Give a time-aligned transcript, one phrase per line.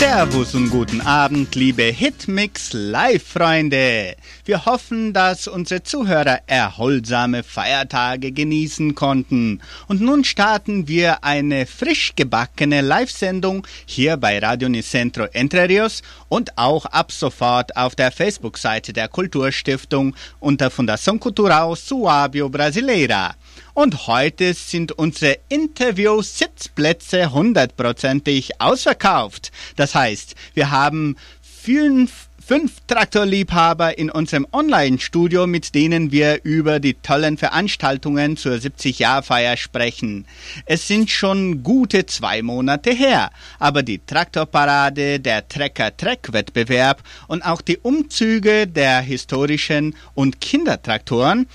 [0.00, 4.16] Servus und guten Abend, liebe Hitmix Live-Freunde.
[4.46, 9.60] Wir hoffen, dass unsere Zuhörer erholsame Feiertage genießen konnten.
[9.88, 16.56] Und nun starten wir eine frisch gebackene Live-Sendung hier bei Radio Nicentro Entre Rios und
[16.56, 23.34] auch ab sofort auf der Facebook-Seite der Kulturstiftung unter Fundação Cultural Suábio Brasileira.
[23.74, 29.52] Und heute sind unsere Interview-Sitzplätze hundertprozentig ausverkauft.
[29.76, 36.94] Das heißt, wir haben fünf fünf Traktorliebhaber in unserem Online-Studio, mit denen wir über die
[36.94, 40.26] tollen Veranstaltungen zur 70-Jahr-Feier sprechen.
[40.66, 43.30] Es sind schon gute zwei Monate her,
[43.60, 51.46] aber die Traktorparade, der Trecker-Treck-Wettbewerb und auch die Umzüge der historischen und Kindertraktoren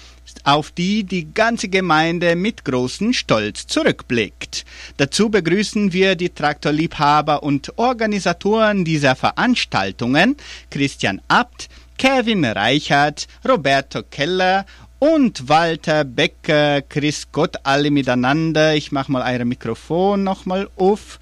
[0.46, 4.64] auf die die ganze Gemeinde mit großem Stolz zurückblickt.
[4.98, 10.38] Dazu begrüßen wir die Traktorliebhaber und Organisatoren dieser Veranstaltungen,
[10.70, 14.66] Christian Abt, Kevin Reichert, Roberto Keller
[15.00, 16.82] und Walter Becker.
[16.84, 18.76] Chris Gott alle miteinander.
[18.76, 21.20] Ich mach mal euer Mikrofon nochmal auf.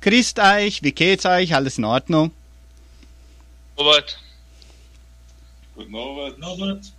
[0.00, 1.54] Christ euch, wie geht's euch?
[1.54, 2.30] Alles in Ordnung?
[3.76, 4.18] Robert.
[5.74, 6.38] Guten Abend.
[6.38, 6.92] Norbert.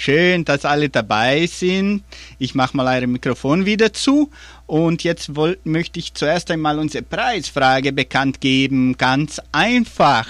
[0.00, 2.04] Schön, dass alle dabei sind.
[2.38, 4.30] Ich mache mal euer Mikrofon wieder zu.
[4.68, 8.96] Und jetzt wollt, möchte ich zuerst einmal unsere Preisfrage bekannt geben.
[8.96, 10.28] Ganz einfach.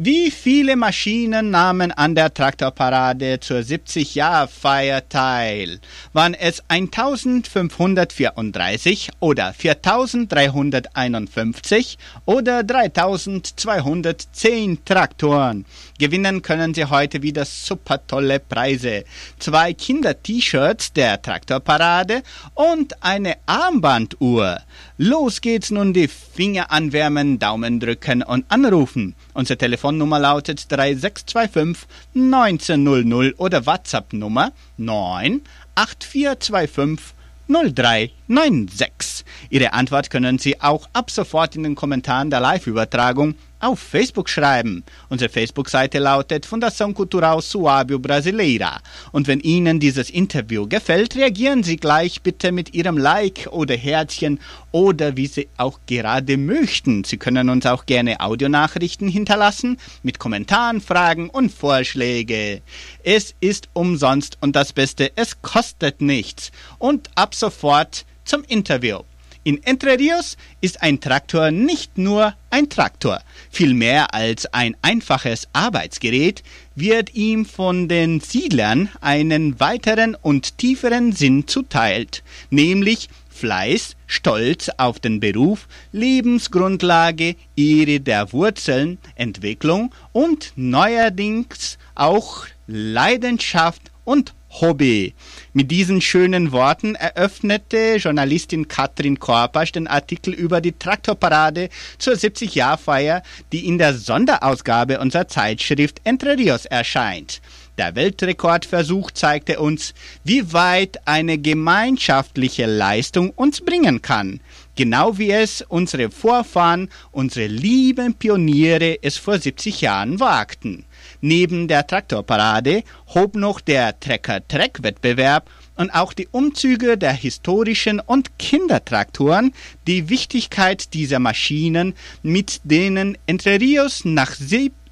[0.00, 5.80] Wie viele Maschinen nahmen an der Traktorparade zur 70-Jahr-Feier teil?
[6.12, 15.66] Waren es 1534 oder 4351 oder 3210 Traktoren?
[15.98, 19.02] Gewinnen können Sie heute wieder super tolle Preise.
[19.40, 22.22] Zwei Kinder-T-Shirts der Traktorparade
[22.54, 24.58] und eine Armbanduhr.
[25.00, 29.14] Los geht's nun die Finger anwärmen, Daumen drücken und anrufen.
[29.32, 31.86] Unsere Telefonnummer lautet 3625
[32.16, 37.14] 1900 oder WhatsApp-Nummer 98425
[37.46, 39.24] 0396.
[39.50, 44.84] Ihre Antwort können Sie auch ab sofort in den Kommentaren der Live-Übertragung auf Facebook schreiben.
[45.08, 48.80] Unsere Facebook-Seite lautet Fundação Cultural Suábio Brasileira.
[49.12, 54.40] Und wenn Ihnen dieses Interview gefällt, reagieren Sie gleich bitte mit Ihrem Like oder Herzchen
[54.70, 57.04] oder wie Sie auch gerade möchten.
[57.04, 62.62] Sie können uns auch gerne Audionachrichten hinterlassen mit Kommentaren, Fragen und Vorschläge.
[63.02, 66.52] Es ist umsonst und das Beste, es kostet nichts.
[66.78, 69.00] Und ab sofort zum Interview.
[69.48, 73.22] In Entre Rios ist ein Traktor nicht nur ein Traktor.
[73.50, 76.42] Viel mehr als ein einfaches Arbeitsgerät
[76.74, 85.00] wird ihm von den Siedlern einen weiteren und tieferen Sinn zuteilt, nämlich Fleiß, Stolz auf
[85.00, 95.14] den Beruf, Lebensgrundlage, Ehre der Wurzeln, Entwicklung und neuerdings auch Leidenschaft und Hobby.
[95.58, 103.24] Mit diesen schönen Worten eröffnete Journalistin Katrin Korpasch den Artikel über die Traktorparade zur 70-Jahr-Feier,
[103.50, 107.40] die in der Sonderausgabe unserer Zeitschrift Entre Rios erscheint.
[107.76, 114.38] Der Weltrekordversuch zeigte uns, wie weit eine gemeinschaftliche Leistung uns bringen kann.
[114.76, 120.84] Genau wie es unsere Vorfahren, unsere lieben Pioniere es vor 70 Jahren wagten.
[121.20, 122.84] Neben der Traktorparade
[123.14, 129.52] hob noch der Trecker-Treck-Wettbewerb und auch die Umzüge der historischen und Kindertraktoren
[129.86, 134.34] die Wichtigkeit dieser Maschinen, mit denen Entre Rios nach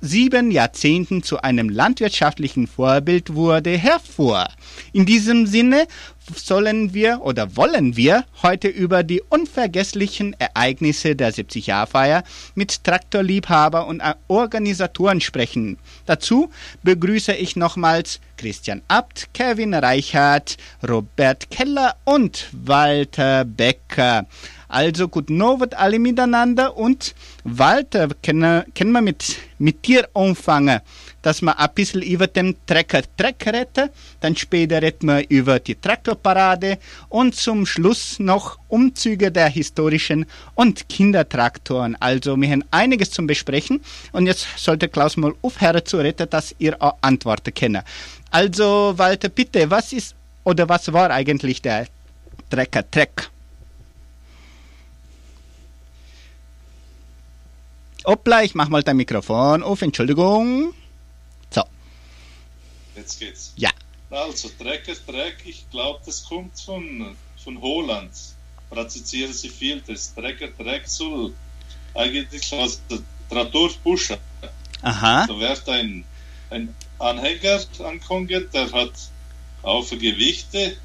[0.07, 4.49] sieben Jahrzehnten zu einem landwirtschaftlichen Vorbild wurde, hervor.
[4.93, 5.87] In diesem Sinne
[6.35, 12.25] sollen wir oder wollen wir heute über die unvergesslichen Ereignisse der 70-Jahr-Feier
[12.55, 15.79] mit Traktorliebhaber und Organisatoren sprechen.
[16.07, 16.51] Dazu
[16.83, 24.27] begrüße ich nochmals Christian Abt, Kevin Reichert, Robert Keller und Walter Becker.
[24.69, 27.15] Also guten Abend alle miteinander und
[27.45, 30.81] Walter, können, können wir mit, mit dir anfangen,
[31.23, 33.91] dass wir ein bisschen über den Trecker Treck retten,
[34.21, 36.79] dann später retten wir über die Traktorparade
[37.09, 41.97] und zum Schluss noch Umzüge der historischen und Kindertraktoren.
[42.01, 43.81] Also wir haben einiges zum Besprechen
[44.13, 47.79] und jetzt sollte Klaus mal aufhören zu retten, dass ihr auch Antworten kennt.
[48.31, 50.15] Also Walter, bitte, was ist
[50.45, 51.87] oder was war eigentlich der
[52.51, 53.31] Trecker Treck?
[58.07, 60.73] Hoppla, ich mach mal dein Mikrofon auf, Entschuldigung.
[61.51, 61.63] So.
[62.95, 63.53] Jetzt geht's.
[63.57, 63.71] Ja,
[64.11, 68.13] Also, Trecker, Treck, ich glaube, das kommt von, von Holland.
[68.71, 69.83] Praktizieren sie viel.
[69.87, 71.33] Das Trecker, Treck soll
[71.95, 72.99] eigentlich aus der
[73.29, 74.19] Traktor pushen.
[74.83, 75.27] Aha.
[75.27, 76.05] Da wird ein,
[76.51, 78.93] ein Anhänger ankommen, der hat
[79.63, 80.77] auf Gewichte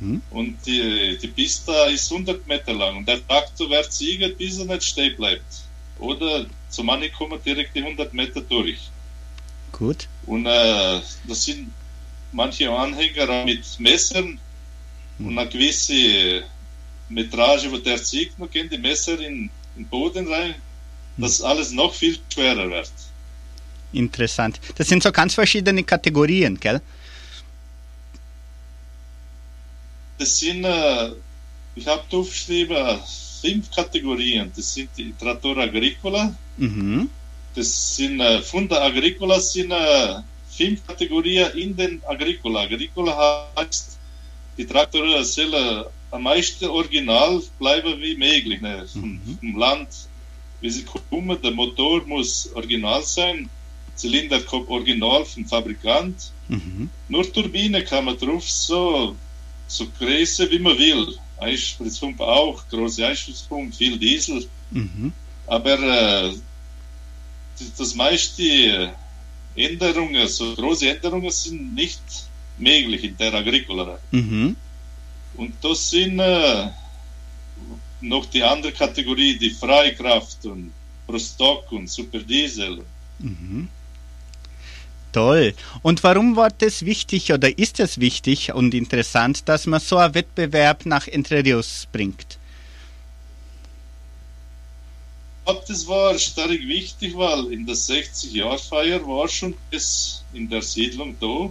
[0.00, 0.20] Mhm.
[0.30, 2.96] und die, die Piste ist 100 Meter lang.
[2.96, 5.44] Und der Traktor wird siegen, bis er nicht stehen bleibt.
[6.00, 6.46] Oder
[6.76, 8.90] zum Mann kommen direkt die 100 Meter durch.
[9.72, 10.08] Gut.
[10.26, 11.72] Und äh, das sind
[12.32, 14.38] manche Anhänger mit Messern
[15.18, 16.44] und eine gewisse
[17.08, 20.54] Metrage, wo der zieht, noch gehen die Messer in, in den Boden rein,
[21.16, 22.92] dass alles noch viel schwerer wird.
[23.94, 24.60] Interessant.
[24.76, 26.82] Das sind so ganz verschiedene Kategorien, gell?
[30.18, 31.12] Das sind, äh,
[31.74, 32.98] ich habe aufgeschrieben,
[33.40, 34.50] fünf Kategorien.
[34.54, 37.08] Das sind die Trattor Agricola, Mhm.
[37.54, 40.16] das sind äh, der Agricola sind äh,
[40.56, 42.60] fünf Kategorien in den Agricola.
[42.62, 43.98] Agricola heißt,
[44.56, 48.60] die Traktoren sollen am meisten original bleiben wie möglich.
[48.60, 48.86] Ne?
[48.90, 49.38] Vom, Mhm.
[49.40, 49.88] vom Land,
[50.60, 53.50] wie sie kommen, der Motor muss original sein,
[53.94, 56.32] Zylinder kommt original vom Fabrikant.
[56.48, 56.90] Mhm.
[57.08, 59.16] Nur Turbine kann man drauf so,
[59.68, 61.18] so Größe wie man will.
[61.38, 64.46] Einspritzpumpe auch, große Einspritzpumpe, viel Diesel.
[64.70, 65.12] Mhm.
[65.46, 66.34] Aber äh,
[67.78, 68.92] das meiste
[69.54, 72.00] Änderungen, so große Änderungen sind nicht
[72.58, 73.98] möglich in der Agricola.
[74.10, 74.56] Mhm.
[75.36, 76.68] Und das sind äh,
[78.00, 80.72] noch die andere Kategorie, die Freikraft und
[81.06, 82.84] Prostock und Superdiesel.
[83.18, 83.68] Mhm.
[85.16, 85.54] Toll.
[85.80, 90.14] Und warum war das wichtig oder ist es wichtig und interessant, dass man so einen
[90.14, 92.38] Wettbewerb nach Entre Rios bringt?
[95.38, 100.60] Ich glaube, das war stark wichtig, weil in der 60-Jahr-Feier war schon das in der
[100.60, 101.48] Siedlung da.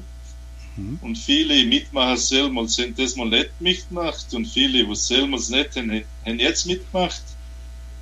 [0.80, 1.00] Mhm.
[1.02, 6.04] Und viele Mitmacher selber sind das mal nicht mitgemacht und viele, die selber nicht haben,
[6.24, 7.24] haben jetzt mitgemacht.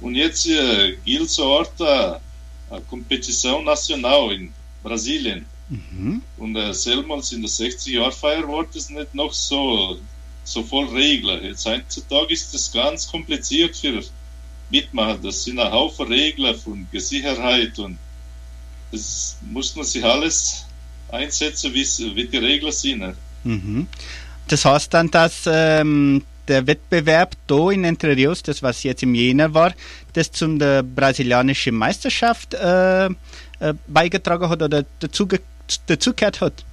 [0.02, 2.20] Und jetzt äh, gilt so Art eine,
[2.70, 5.53] eine Kompetition national in Brasilien.
[5.70, 6.22] Mhm.
[6.38, 9.98] Und äh, selber in der 60-Jahr-Feier war das nicht noch so,
[10.44, 11.44] so voll Regeln.
[11.44, 14.02] Jetzt heutzutage ist das ganz kompliziert für
[14.70, 15.20] Mitmacher.
[15.24, 17.98] Das sind ein Haufen Regeln von Sicherheit und
[18.92, 20.66] das muss man sich alles
[21.10, 23.00] einsetzen, wie die Regeln sind.
[23.00, 23.16] ne?
[23.44, 23.88] Mhm.
[24.48, 29.16] Das heißt dann, dass ähm, der Wettbewerb da in Entre Rios, das was jetzt im
[29.16, 29.74] Jänner war,
[30.14, 33.12] das zum der brasilianischen Meisterschaft äh, äh,
[33.88, 35.28] beigetragen hat oder dazu,
[35.86, 36.66] dazugehört hat.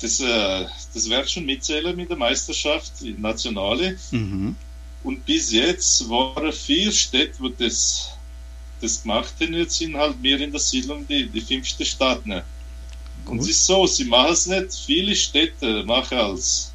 [0.00, 3.96] Das, äh, das wird schon mitzählen mit der Meisterschaft, die nationale.
[4.10, 4.56] Mhm.
[5.02, 8.10] Und bis jetzt waren vier Städte, wo das,
[8.80, 9.54] das gemacht haben.
[9.54, 12.26] Jetzt sind halt mehr in der Siedlung die, die fünfte Stadt.
[12.26, 12.42] Ne?
[13.26, 14.74] Und es ist so, sie machen es nicht.
[14.74, 16.72] Viele Städte machen als,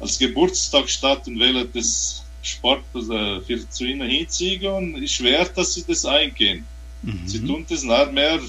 [0.00, 5.44] als Geburtstag statt und wählen das Sport äh, für zu ihnen hinziehen und ist schwer,
[5.46, 6.66] dass sie das eingehen.
[7.26, 7.46] Sie Mhm.
[7.46, 8.40] tun das nicht mehr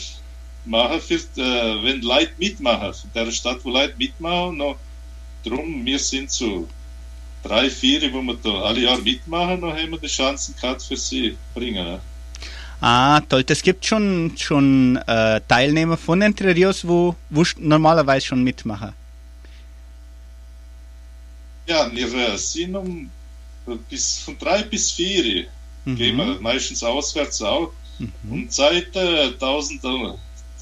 [0.66, 2.94] machen, für, äh, wenn Leute mitmachen.
[3.04, 4.78] In der Stadt, wo Leute mitmachen, noch
[5.44, 6.68] drum, wir sind so
[7.44, 10.98] drei, vier, wo wir da alle Jahre mitmachen, noch haben wir die Chancen gehabt für
[10.98, 11.86] sie bringen.
[11.86, 12.00] Ne?
[12.82, 13.44] Ah, toll.
[13.48, 18.94] Es gibt schon, schon äh, Teilnehmer von Entre Rios, wo, wo normalerweise schon mitmachen.
[21.68, 23.10] Ja, wir äh, sind um
[23.68, 25.46] äh, bis von drei bis vier
[25.86, 26.42] gehen wir Mhm.
[26.42, 27.72] meistens auswärts auch.
[28.00, 28.12] Mhm.
[28.32, 29.84] Und seit äh, 1000,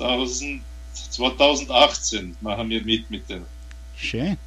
[0.01, 0.61] äh, 1000,
[0.93, 3.45] 2018 machen wir mit mit dem.
[3.95, 4.37] Schön.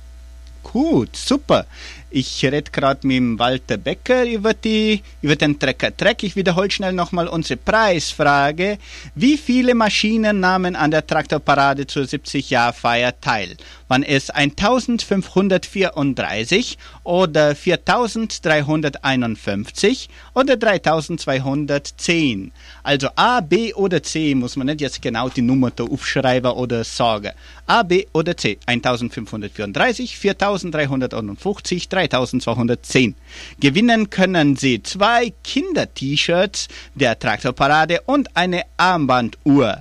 [0.62, 1.66] Gut, super.
[2.14, 6.22] Ich rede gerade mit Walter Becker über, die, über den Trecker Treck.
[6.22, 8.76] Ich wiederhole schnell nochmal unsere Preisfrage.
[9.14, 13.56] Wie viele Maschinen nahmen an der Traktorparade zur 70-Jahr-Feier teil?
[13.88, 22.52] Waren es 1534 oder 4351 oder 3210?
[22.82, 26.84] Also A, B oder C muss man nicht jetzt genau die Nummer da aufschreiben oder
[26.84, 27.32] sagen.
[27.66, 28.58] A, B oder C.
[28.66, 33.14] 1534, 4351, 3210.
[33.60, 39.78] Gewinnen können Sie zwei Kinder-T-Shirts der Traktorparade und eine Armbanduhr.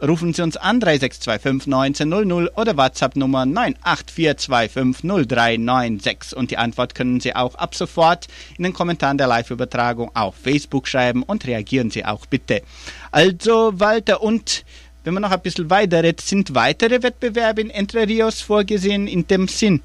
[0.00, 7.34] Rufen Sie uns an 3625 1900 oder WhatsApp Nummer 984250396 und die Antwort können Sie
[7.34, 12.26] auch ab sofort in den Kommentaren der Live-Übertragung auf Facebook schreiben und reagieren Sie auch
[12.26, 12.62] bitte.
[13.10, 14.64] Also Walter und
[15.02, 19.26] wenn man noch ein bisschen weiter redet, sind weitere Wettbewerbe in Entre Rios vorgesehen in
[19.26, 19.82] dem Sinn.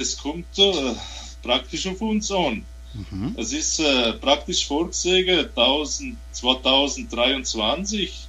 [0.00, 0.94] Das kommt äh,
[1.42, 2.64] praktisch auf uns an.
[2.94, 3.34] Mhm.
[3.36, 8.26] Es ist äh, praktisch vorgesehen 1000, 2023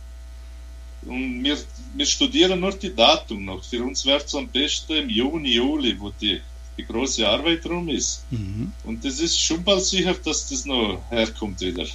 [1.05, 1.57] Und wir,
[1.95, 3.63] wir studieren nur die Datum noch.
[3.63, 6.41] Für uns wäre es am besten im Juni, Juli, wo die,
[6.77, 8.25] die große Arbeit rum ist.
[8.31, 8.73] Mhm.
[8.83, 11.85] Und das ist schon bald sicher, dass das noch herkommt wieder.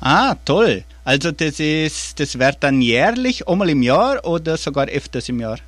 [0.00, 0.84] Ah, toll.
[1.02, 5.58] Also das ist, das wird dann jährlich, einmal im Jahr oder sogar öfters im Jahr?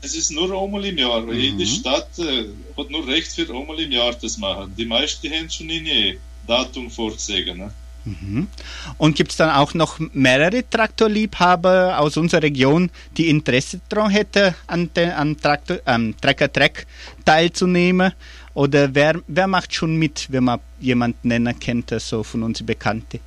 [0.00, 1.22] Es ist nur einmal im Jahr.
[1.22, 1.32] Mhm.
[1.32, 4.72] Jede Stadt äh, hat nur Recht für einmal im Jahr das machen.
[4.76, 7.58] Die meisten haben schon ein Datum vorgesehen.
[7.58, 7.72] Ne?
[8.04, 8.48] Mhm.
[8.96, 14.54] Und gibt es dann auch noch mehrere Traktorliebhaber aus unserer Region, die Interesse daran hätten,
[14.66, 16.86] an den an Traktor, ähm, Trecker-Treck
[17.24, 18.12] teilzunehmen?
[18.54, 23.20] Oder wer, wer macht schon mit, wenn man jemanden nennen könnte, so von uns Bekannte?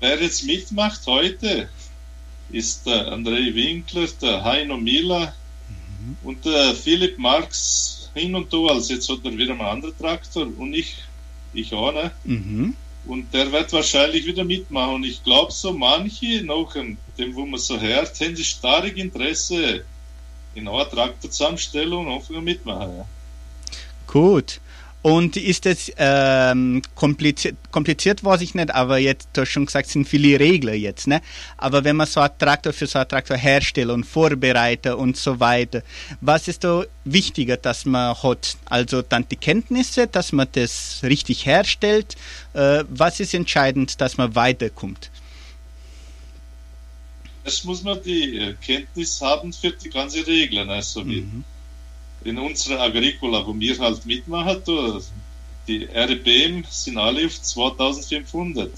[0.00, 1.68] Wer jetzt mitmacht heute,
[2.50, 5.34] ist der André Winkler, der Heino Miller
[6.22, 8.58] und der Philipp Marx hin und da.
[8.68, 10.96] Also jetzt hat er wieder einen anderen Traktor und ich,
[11.52, 11.92] ich auch.
[11.92, 12.10] Ne?
[12.24, 12.76] Mhm.
[13.06, 14.94] Und der wird wahrscheinlich wieder mitmachen.
[14.96, 16.74] Und ich glaube, so manche, nach
[17.18, 19.84] dem, wo man so hört, haben sie stark Interesse
[20.54, 22.96] in einer Traktorzusammenstellung und anfangen mitmachen.
[22.98, 23.06] Ja.
[24.06, 24.60] Gut.
[25.04, 29.90] Und ist es ähm, kompliziert, kompliziert, weiß ich nicht, aber jetzt, du hast schon gesagt,
[29.90, 31.20] sind viele Regeln jetzt, ne?
[31.58, 35.40] Aber wenn man so einen Traktor für so einen Traktor herstellt und vorbereitet und so
[35.40, 35.82] weiter,
[36.22, 38.56] was ist da wichtiger, dass man hat?
[38.64, 42.16] Also dann die Kenntnisse, dass man das richtig herstellt.
[42.54, 45.10] Äh, was ist entscheidend, dass man weiterkommt?
[47.44, 50.70] Erst muss man die äh, Kenntnis haben für die ganze Regeln.
[50.70, 51.44] Also wie Mhm.
[52.24, 54.62] In unserer Agricola, wo wir halt mitmachen,
[55.66, 58.70] die RPM sind alle auf 2500.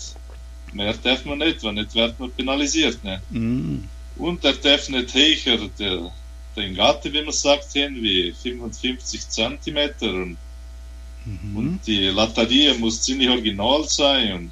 [0.73, 3.03] Mehr darf man nicht, weil nicht wird man penalisiert.
[3.03, 3.21] Ne?
[3.31, 3.89] Mhm.
[4.17, 6.13] Und er darf nicht höher, der,
[6.57, 10.13] den Gatte, wie man sagt, hin, wie 55 Zentimeter.
[10.13, 10.37] Und,
[11.27, 11.57] Mhm.
[11.57, 14.33] und die Latterie muss ziemlich original sein.
[14.33, 14.51] Und,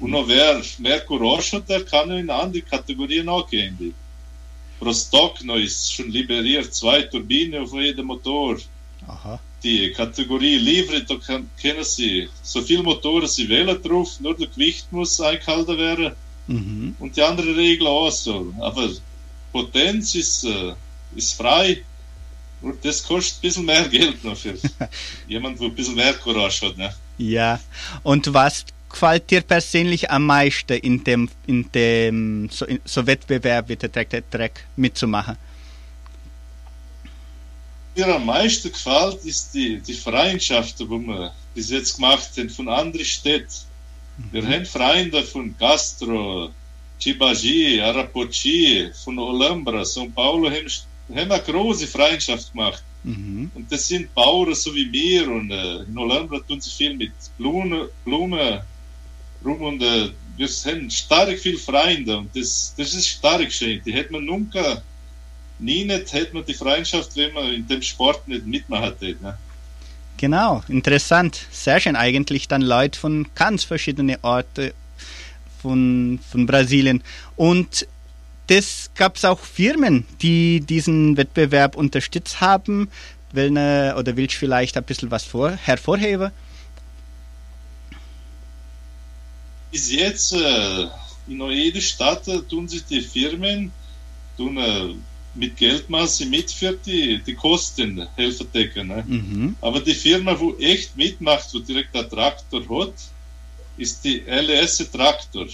[0.00, 3.48] und noch wer mehr Courage hat, der kann in andere Kategorien auch
[4.80, 8.56] Pro Stock noch ist schon liberiert, zwei Turbinen auf jedem Motor.
[9.06, 9.38] Aha.
[9.62, 14.50] Die Kategorie Livre, da kann, können Sie so viel Motoren Sie wählen drauf, nur das
[14.54, 16.12] Gewicht muss eingehalten werden.
[16.46, 16.96] Mhm.
[16.98, 18.54] Und die andere Regel auch so.
[18.58, 18.88] Aber
[19.52, 20.72] Potenz ist, äh,
[21.14, 21.82] ist frei.
[22.62, 24.54] Und das kostet ein bisschen mehr Geld noch für
[25.28, 26.78] jemanden, der ein bisschen mehr Courage hat.
[26.78, 26.94] Ne?
[27.18, 27.60] Ja.
[28.02, 33.68] Und was gefällt dir persönlich am meisten in dem, in dem so, in, so Wettbewerb
[33.68, 35.36] wie der Track der Track mitzumachen?
[37.96, 42.68] Mir am meisten gefällt, ist die, die Freundschaften, die wir bis jetzt gemacht haben von
[42.68, 43.70] anderen Städten.
[44.32, 46.50] Wir haben Freunde von Castro,
[46.98, 50.68] Chibagi, Arapochi, von Olambra, São Paulo, haben,
[51.16, 52.84] haben eine große Freundschaft gemacht.
[53.02, 53.50] Mhm.
[53.54, 57.12] Und das sind Bauern so wie mir und äh, in Olambra tun sie viel mit
[57.38, 58.60] Blumen, Blumen
[59.44, 63.80] rum und äh, wir haben stark viel Freunde und das, das ist stark schön.
[63.84, 64.82] Die hätte man nunca,
[65.58, 69.22] nie nicht, hätte man die Freundschaft, wenn man in dem Sport nicht mitmachen hätte.
[69.22, 69.36] Ne?
[70.16, 71.46] Genau, interessant.
[71.50, 71.96] Sehr schön.
[71.96, 74.72] Eigentlich dann Leute von ganz verschiedenen Orten
[75.60, 77.02] von, von Brasilien.
[77.36, 77.86] Und
[78.46, 82.90] das gab es auch Firmen, die diesen Wettbewerb unterstützt haben.
[83.32, 86.32] Will ne, oder willst du vielleicht ein bisschen was vor, hervorheben?
[89.70, 90.86] Bis jetzt äh,
[91.28, 93.72] in jeder Stadt äh, tun sich die Firmen
[94.36, 94.94] tun, äh,
[95.34, 98.88] mit Geldmasse mit für die, die Kosten helfen decken.
[98.88, 99.04] Ne?
[99.06, 99.56] Mhm.
[99.60, 102.94] Aber die Firma, wo echt mitmacht, wo direkt der Traktor hat,
[103.76, 105.46] ist die LS Traktor.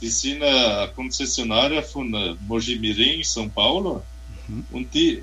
[0.00, 4.02] Die sind äh, Konzessionare von äh, Mojimirim, São Paulo.
[4.46, 4.64] Mhm.
[4.70, 5.22] Und die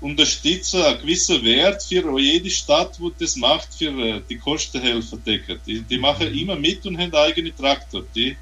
[0.00, 5.58] unterstützen einen gewissen Wert für jede Stadt, wo das macht, für äh, die Kostenhelfer decken.
[5.66, 8.04] Die, die machen immer mit und haben eigene Traktor.
[8.14, 8.36] Die,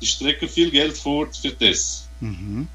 [0.00, 2.08] die strecken viel Geld fort für das.
[2.20, 2.68] Mhm.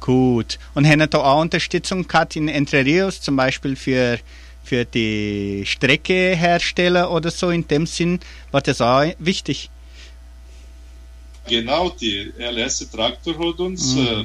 [0.00, 0.58] Gut.
[0.74, 4.18] Und haben da auch Unterstützung gehabt in Entre Rios, zum Beispiel für,
[4.64, 7.50] für die Streckehersteller oder so?
[7.50, 8.20] In dem Sinn
[8.50, 9.70] war das auch wichtig.
[11.46, 14.06] Genau, die LS Traktor hat uns, Mhm.
[14.06, 14.24] äh,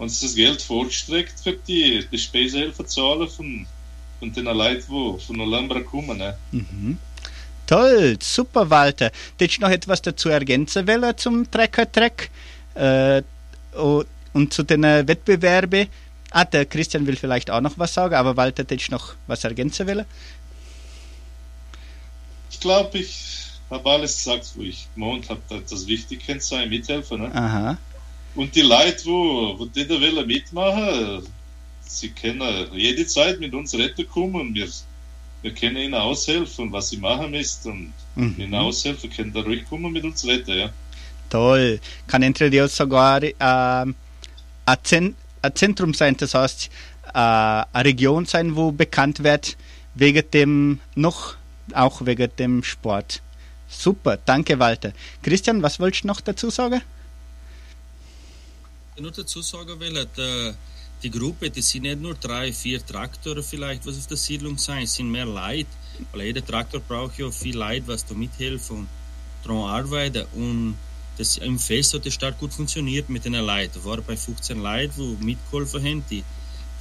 [0.00, 3.66] uns das Geld vorgestreckt für die, die Spesenhelferzahlen von,
[4.18, 6.18] von den Leuten, die von Olambra kommen.
[6.18, 6.36] Ne?
[6.52, 6.98] Mhm.
[7.66, 9.12] Toll, super, Walter.
[9.38, 12.30] Willst du noch etwas dazu ergänzen wollen zum Trecker-Treck
[12.74, 13.22] äh,
[13.76, 15.86] o- und zu den äh, Wettbewerben?
[16.30, 19.44] Ah, der Christian will vielleicht auch noch was sagen, aber Walter, willst du noch was
[19.44, 20.06] ergänzen wollen?
[22.50, 27.22] Ich glaube, ich habe alles gesagt, wo ich gemeint habe, dass das wichtig sein, mithelfen.
[27.22, 27.34] Ne?
[27.34, 27.78] Aha.
[28.34, 31.26] Und die Leute, wo, wo die da wollen mitmachen,
[31.82, 34.68] sie können jede Zeit mit uns retten kommen und wir
[35.42, 38.34] wir können ihnen aushelfen, was sie machen müssen und mhm.
[38.38, 40.70] ihnen aushelfen, können da ruhig kommen mit uns reden, ja.
[41.30, 41.80] Toll.
[42.06, 43.94] Kann Entre Dios sogar äh, ein,
[45.54, 46.70] Zentrum sein, das heißt,
[47.14, 49.56] äh, eine Region sein, wo bekannt wird
[49.94, 51.36] wegen dem, noch
[51.72, 53.22] auch wegen dem Sport.
[53.68, 54.92] Super, danke Walter.
[55.22, 56.82] Christian, was wolltest du noch dazu sagen?
[59.00, 60.52] Nur dazu sagen will, äh,
[61.02, 64.82] die Gruppe, das sind nicht nur drei, vier Traktoren vielleicht, was auf der Siedlung sein,
[64.82, 65.70] es sind mehr Leute,
[66.12, 68.88] weil jeder Traktor braucht ja viel Leute, was da mithelfen und
[69.42, 70.76] daran arbeiten und
[71.16, 73.84] das im Fest hat es stark gut funktioniert mit den Leuten.
[73.84, 76.22] Waren bei 15 Leuten, die mitgeholfen haben, die,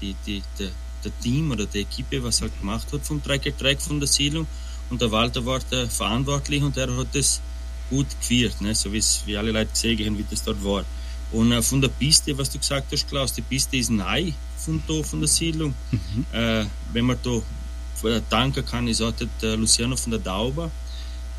[0.01, 0.69] die, die, die,
[1.03, 4.45] der Team oder die Equipe, was halt gemacht hat vom Trecker-Track von der Siedlung
[4.89, 7.41] und der Walter war der verantwortlich und er hat das
[7.89, 8.75] gut geführt, ne?
[8.75, 10.83] so wie alle Leute gesehen haben, wie das dort war.
[11.31, 14.81] Und äh, von der Piste, was du gesagt hast, Klaus, die Piste ist neu von,
[14.87, 15.73] da, von der Siedlung.
[15.91, 16.25] Mhm.
[16.31, 20.71] Äh, wenn man da äh, danken kann, ist auch der Luciano von der Dauber,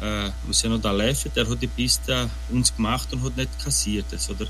[0.00, 4.06] äh, Luciano D'Alefe, der hat die Piste uns gemacht und hat nicht kassiert.
[4.10, 4.46] Das hat er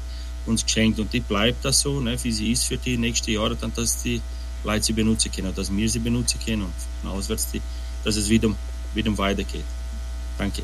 [0.46, 3.56] uns geschenkt und die bleibt da so, ne, wie sie ist für die nächsten Jahre,
[3.56, 4.20] dann, dass die
[4.64, 7.60] Leute sie benutzen können, dass wir sie benutzen können und von auswärts, die,
[8.04, 8.50] dass es wieder,
[8.94, 9.64] wieder weitergeht.
[10.38, 10.62] Danke.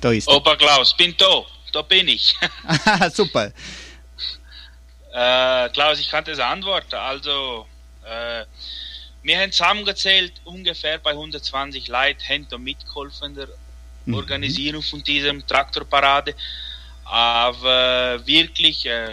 [0.00, 1.44] Da ist Opa Klaus, bin da.
[1.72, 2.36] Da bin ich.
[3.12, 3.52] Super.
[5.14, 6.94] Äh, Klaus, ich kann das antworten.
[6.94, 7.66] Also,
[8.04, 8.44] äh,
[9.22, 13.48] wir haben zusammengezählt, ungefähr bei 120 Leuten haben da mitgeholfen der
[14.04, 14.14] mhm.
[14.14, 16.34] Organisierung von diesem Traktorparade.
[17.04, 19.12] Aber wirklich äh,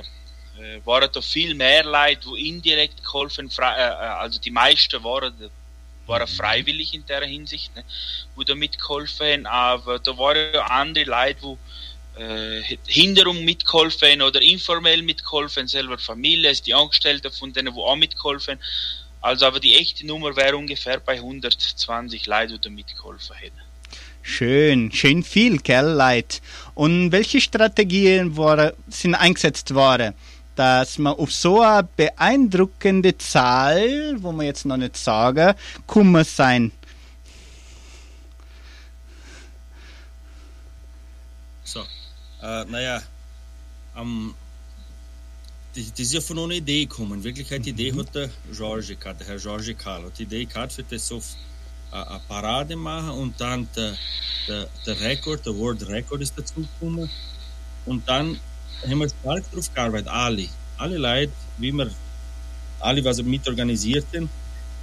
[0.59, 3.91] äh, waren da viel mehr Leute, die indirekt geholfen, äh, äh,
[4.23, 5.33] also die meisten waren,
[6.05, 6.35] waren mhm.
[6.35, 7.83] freiwillig in der Hinsicht, ne,
[8.37, 11.57] die da mitgeholfen haben, aber da waren ja andere Leute,
[12.17, 17.95] die äh, Hinderung mitgeholfen oder informell mitgeholfen, selber Familie, die Angestellten von denen, die auch
[17.95, 18.59] mitgeholfen
[19.21, 23.59] also aber die echte Nummer wäre ungefähr bei 120 Leuten, die mitgeholfen hätten.
[24.21, 26.39] Schön, schön viel, gell, Leute.
[26.75, 30.13] Und welche Strategien war, sind eingesetzt worden,
[30.55, 35.55] dass man auf so eine beeindruckende Zahl, wo man jetzt noch nicht sagen,
[35.87, 36.71] kommen sein?
[41.63, 41.81] So,
[42.41, 43.01] äh, naja,
[43.95, 44.48] am das,
[45.75, 47.19] das ist ja von einer Idee gekommen.
[47.19, 47.99] In Wirklichkeit, die Idee mhm.
[47.99, 49.39] hat der George gehabt, der Herr.
[49.39, 51.35] Hat die Idee gehabt, für das auf
[51.91, 53.95] eine Parade machen und dann der,
[54.47, 57.09] der, der Rekord, der World Record ist dazu gekommen.
[57.85, 58.39] Und dann
[58.87, 60.47] haben wir stark darauf gearbeitet, alle.
[60.77, 61.89] Alle Leute, wie wir,
[62.79, 64.29] alle, was wir mit organisierten,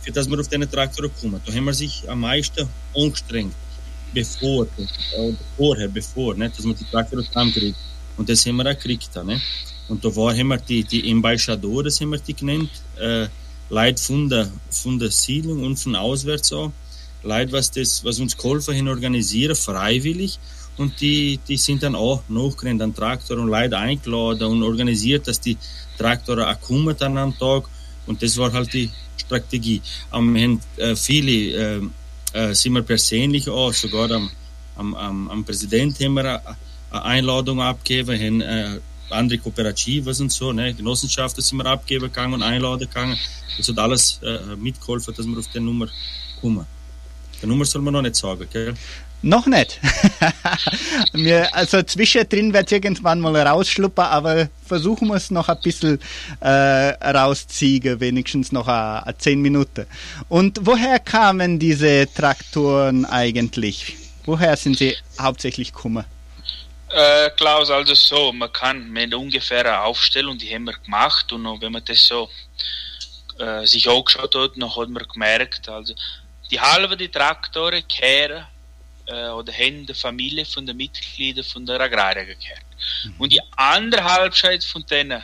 [0.03, 1.41] für das wir auf diesen Traktor kommen.
[1.45, 3.55] Da haben wir sich am meisten angestrengt,
[4.13, 4.67] bevor,
[5.17, 7.77] oder vorher, bevor, ne, dass wir die Traktor zusammenkriegen.
[8.17, 9.15] Und das haben wir auch gekriegt.
[9.25, 9.41] Ne?
[9.89, 13.29] Und da war, wir die, die Embaixadores, haben wir die genannt, äh,
[13.69, 16.73] Leute von der, von der Siedlung und von auswärts auch.
[17.23, 20.39] Leute, was, das, was uns geholfen haben, organisieren, freiwillig.
[20.77, 25.41] Und die, die sind dann auch nachgerannt an Traktor und Leute eingeladen und organisiert, dass
[25.41, 25.57] die
[25.99, 27.65] Traktoren auch kommen dann am Tag.
[28.07, 29.81] Und das war halt die Strategie.
[30.11, 31.81] Wir haben äh, viele, äh,
[32.33, 34.31] äh, sind wir persönlich auch, sogar am,
[34.77, 36.43] am, am, am Präsident haben wir
[36.91, 42.35] eine Einladung abgegeben, haben äh, andere Kooperativen und so, ne, Genossenschaften sind wir abgeben gegangen
[42.35, 43.19] und einladen gegangen.
[43.57, 45.89] Das hat alles äh, mitgeholfen, dass wir auf die Nummer
[46.41, 46.67] kommen.
[47.43, 48.75] Die Nummer soll man noch nicht sagen, gell?
[49.23, 49.81] Noch nicht.
[51.13, 55.99] wir, also zwischendrin wird irgendwann mal rausschluppen, aber versuchen wir es noch ein bisschen
[56.41, 59.87] äh, rausziehen, wenigstens noch a, a zehn Minuten.
[60.29, 63.97] Und woher kamen diese Traktoren eigentlich?
[64.27, 66.05] Woher sind sie hauptsächlich gekommen?
[66.97, 71.73] Äh, Klaus, also so, man kann mit ungefähr Aufstellung, die haben wir gemacht und wenn
[71.73, 72.31] man das so
[73.39, 75.95] äh, sich angeschaut hat, dann hat man gemerkt, also
[76.51, 78.47] die halbe die Traktoren kehren
[79.05, 82.65] äh, oder haben die Familie von den Mitgliedern von der Agraria gekehrt.
[83.05, 83.15] Mhm.
[83.19, 85.23] Und die andere Halbzeit von denen,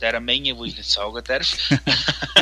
[0.00, 1.70] der Menge, wo ich nicht sagen darf,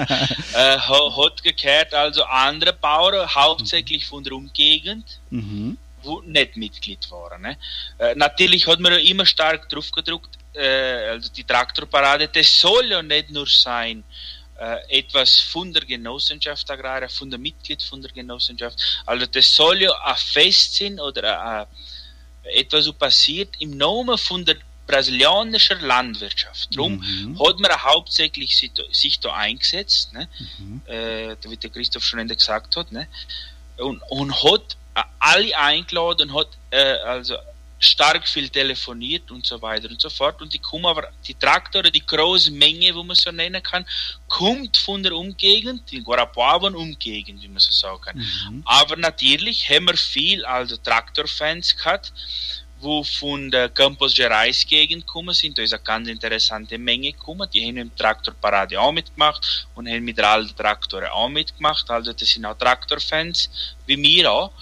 [0.54, 5.76] äh, hat gekehrt, also andere Bauern, hauptsächlich von der Umgegend, mhm.
[6.04, 7.42] Wo nicht Mitglied waren.
[7.42, 7.56] Ne?
[7.98, 13.02] Äh, natürlich hat man immer stark drauf gedruckt, äh, also die Traktorparade, das soll ja
[13.02, 14.04] nicht nur sein,
[14.56, 19.02] äh, etwas von der Genossenschaft Agraria, von der Mitglied von der Genossenschaft.
[19.04, 21.68] Also das soll ja ein Fest sein oder
[22.44, 26.76] äh, etwas so passiert im Namen von der brasilianischen Landwirtschaft.
[26.76, 27.38] Darum mhm.
[27.40, 30.28] hat man hauptsächlich sich, sich da eingesetzt, ne?
[30.58, 30.82] Mhm.
[30.86, 33.08] Äh, wie der Christoph schon gesagt hat, ne?
[33.78, 34.76] und, und hat
[35.18, 37.36] alle eingeladen hat äh, also
[37.78, 40.40] stark viel telefoniert und so weiter und so fort.
[40.40, 43.84] Und die kommen aber, die Traktoren, die große Menge, wo man so nennen kann,
[44.28, 48.16] kommt von der Umgegend, die Guarapuavan Umgegend, wie man so sagen kann.
[48.16, 48.62] Mhm.
[48.64, 52.12] Aber natürlich haben wir viel, also Traktorfans gehabt,
[52.84, 55.56] wo von der Campos Gerais Gegend gekommen sind.
[55.58, 57.48] Da ist eine ganz interessante Menge gekommen.
[57.52, 61.90] Die haben im Traktorparade auch mitgemacht und haben mit allen Traktoren auch mitgemacht.
[61.90, 63.50] Also das sind auch Traktorfans,
[63.86, 64.52] wie wir auch.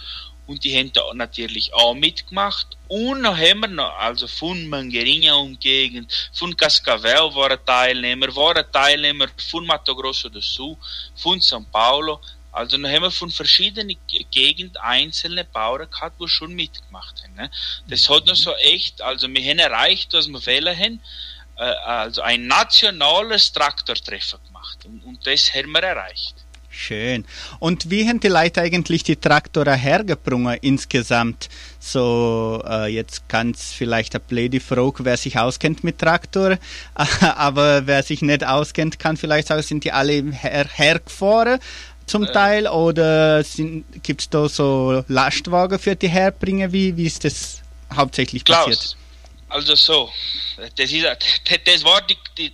[0.47, 2.67] Und die haben da natürlich auch mitgemacht.
[2.89, 9.29] Und dann haben wir noch, also von Mangueirinha Umgegend, von Cascavel waren Teilnehmer, waren Teilnehmer
[9.51, 10.77] von Mato Grosso do Sul,
[11.17, 12.21] von São Paulo.
[12.53, 13.97] Also dann haben wir von verschiedenen
[14.31, 17.35] Gegenden einzelne Bauern gehabt, die schon mitgemacht haben.
[17.35, 17.51] Ne?
[17.89, 21.01] Das hat noch so echt, also wir haben erreicht, was wir wählen haben,
[21.57, 24.85] äh, also ein nationales Traktortreffen gemacht.
[24.85, 26.35] Und, und das haben wir erreicht.
[26.75, 27.27] Schön.
[27.59, 31.51] Und wie haben die Leute eigentlich die Traktoren hergebrungen insgesamt?
[31.79, 36.57] So, äh, jetzt ganz vielleicht eine blöde Frage, wer sich auskennt mit Traktor,
[37.21, 41.61] aber wer sich nicht auskennt, kann vielleicht sagen, sind die alle her hergefahren
[42.07, 42.33] zum äh.
[42.33, 43.45] Teil oder
[44.03, 46.73] gibt es da so Lastwagen für die herbringen?
[46.73, 47.63] Wie, wie ist das
[47.95, 48.97] hauptsächlich Klaus, passiert?
[49.49, 50.11] Also so,
[50.77, 51.05] das, ist,
[51.65, 52.53] das war die, die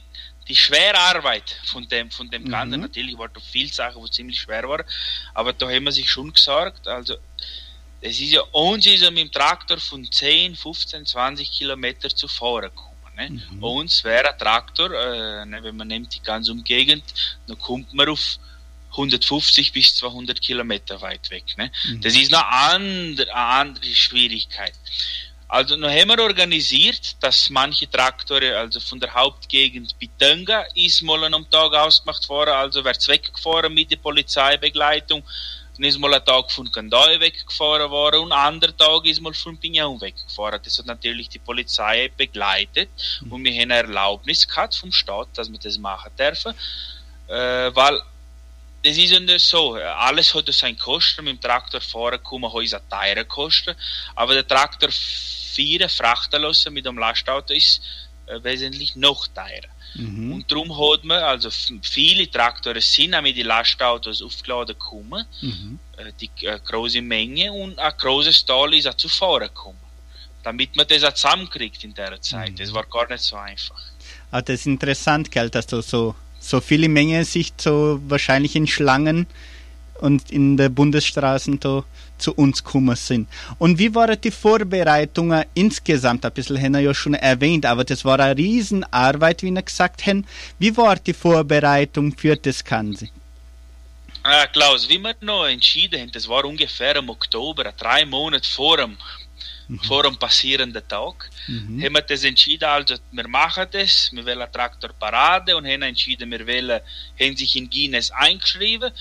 [0.49, 2.87] die schwere Arbeit von dem, von dem Ganzen, mhm.
[2.87, 4.85] natürlich waren da viele Sachen, die ziemlich schwer waren,
[5.35, 7.17] aber da haben wir sich schon gesagt, also
[8.01, 12.29] es ist ja, uns ist ja mit dem Traktor von 10, 15, 20 Kilometer zu
[12.29, 12.89] fahren gekommen.
[13.17, 13.31] Ne?
[13.31, 13.63] Mhm.
[13.63, 17.05] Uns wäre ein Traktor, äh, ne, wenn man nimmt die ganze Umgegend,
[17.47, 18.39] dann kommt man auf
[18.99, 21.45] 150 bis 200 Kilometer weit weg.
[21.57, 21.71] Ne?
[21.87, 22.01] Mhm.
[22.01, 24.75] Das ist eine andere, eine andere Schwierigkeit.
[25.51, 31.25] Also noch haben wir organisiert, dass manche Traktoren, also von der Hauptgegend Bitanga, ist mal
[31.33, 35.23] am Tag ausgemacht worden, also wird weggefahren mit der Polizeibegleitung.
[35.75, 39.33] Dann ist mal ein Tag von Kandai weggefahren worden und ein anderer Tag ist mal
[39.33, 40.61] von Pignon weggefahren.
[40.63, 42.91] Das hat natürlich die Polizei begleitet
[43.31, 46.53] und wir haben eine Erlaubnis gehabt vom Staat, dass wir das machen dürfen,
[47.29, 47.99] äh, weil
[48.83, 49.75] das ist ja nicht so.
[49.75, 51.25] Alles hat seine Kosten.
[51.25, 53.75] Mit dem Traktor fahren kommen, eine teure Kosten.
[54.15, 57.81] Aber der Traktor vier frachten lassen mit dem Lastauto ist
[58.27, 59.73] äh, wesentlich noch teurer.
[59.95, 60.33] Mhm.
[60.33, 61.51] Und darum hat man, also
[61.83, 65.79] viele Traktoren sind auch mit den Lastautos aufgeladen gekommen, mhm.
[65.97, 69.79] äh, die äh, große Menge und ein großes Tal ist auch zu fahren gekommen.
[70.43, 72.53] Damit man das auch zusammenkriegt in der Zeit.
[72.53, 72.57] Mhm.
[72.57, 73.81] Das war gar nicht so einfach.
[74.31, 76.15] Ah, das ist interessant, gell, dass du so,
[76.49, 79.27] so viele Menge sich so wahrscheinlich in Schlangen
[80.01, 81.85] und in der Bundesstraßen da
[82.17, 83.29] zu uns gekommen sind.
[83.59, 86.25] Und wie waren die Vorbereitungen insgesamt?
[86.25, 90.07] Ein bisschen haben wir ja schon erwähnt, aber das war eine Riesenarbeit, wie wir gesagt
[90.07, 90.27] haben.
[90.59, 93.09] Wie war die Vorbereitung für das Ganze?
[94.23, 98.79] Ah, Klaus, wie wir noch entschieden haben, das war ungefähr im Oktober, drei Monate vor
[98.79, 98.97] dem,
[99.69, 99.81] mhm.
[99.81, 101.83] vor dem passierenden Tag, mhm.
[101.83, 106.31] haben wir das entschieden, also wir machen das, wir wollen eine Traktorparade und haben entschieden,
[106.31, 106.81] wir wollen,
[107.21, 108.93] haben sich in Guinness eingeschrieben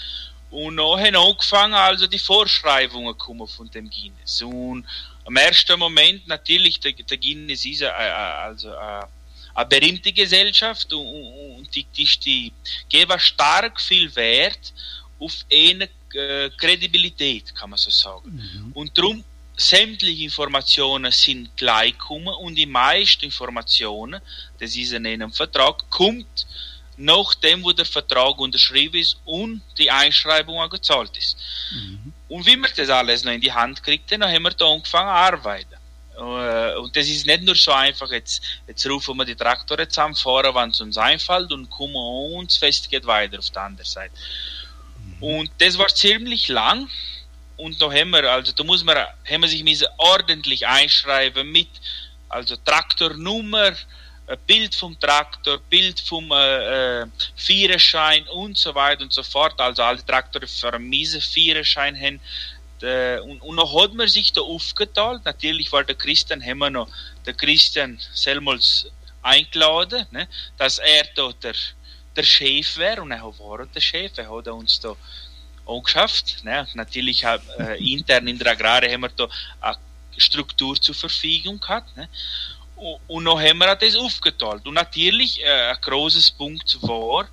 [0.49, 4.41] und dann haben angefangen, also die Vorschreibungen kommen von dem Guinness.
[4.41, 4.85] Und
[5.25, 9.09] am ersten Moment natürlich, der, der Guinness ist a, a, also a,
[9.53, 12.53] eine berühmte Gesellschaft und, und die, die, die
[12.87, 14.73] geben stark viel Wert
[15.19, 18.35] auf eine äh, Kredibilität, kann man so sagen.
[18.35, 18.71] Mhm.
[18.73, 19.23] Und darum
[19.57, 24.21] sämtliche Informationen sind gleich gekommen und die meisten Informationen,
[24.59, 26.45] das ist in einem Vertrag, kommt
[26.97, 31.37] nachdem, wo der Vertrag unterschrieben ist und die Einschreibung auch gezahlt ist.
[31.71, 32.13] Mhm.
[32.27, 35.07] Und wie wir das alles noch in die Hand kriegten, dann haben wir da angefangen
[35.07, 35.75] zu arbeiten.
[36.17, 40.15] Äh, und das ist nicht nur so einfach, jetzt, jetzt rufen wir die Traktoren zusammen,
[40.15, 43.87] fahren, wenn es uns einfällt und kommen und das Fest geht weiter auf der anderen
[43.87, 44.13] Seite.
[45.19, 45.23] Mhm.
[45.23, 46.89] Und das war ziemlich lang
[47.57, 51.69] und da haben wir, also da muss man, haben wir sich müssen ordentlich einschreiben mit,
[52.29, 53.73] also Traktornummer,
[54.45, 59.59] Bild vom Traktor, Bild vom äh, äh, Führerschein und so weiter und so fort.
[59.59, 62.19] Also alle Traktoren für einen miesen Führerschein haben.
[62.81, 65.21] Äh, und, und noch hat man sich da aufgeteilt.
[65.23, 66.89] Natürlich war der Christian, haben wir noch
[67.25, 68.91] der Christian Selmals
[69.21, 71.55] eingeladen, ne, dass er da der,
[72.15, 73.01] der Chef wäre.
[73.01, 74.93] Und er war der Chef, er hat uns da
[75.67, 76.43] angeschafft.
[76.43, 76.67] Ne.
[76.73, 77.39] Natürlich äh,
[77.79, 79.27] intern in der Agrare haben wir da
[79.61, 79.77] eine
[80.17, 81.95] Struktur zur Verfügung gehabt.
[81.97, 82.07] Ne.
[83.07, 84.65] Und noch haben wir das aufgeteilt.
[84.67, 87.27] Und natürlich, äh, ein großes Punkt war,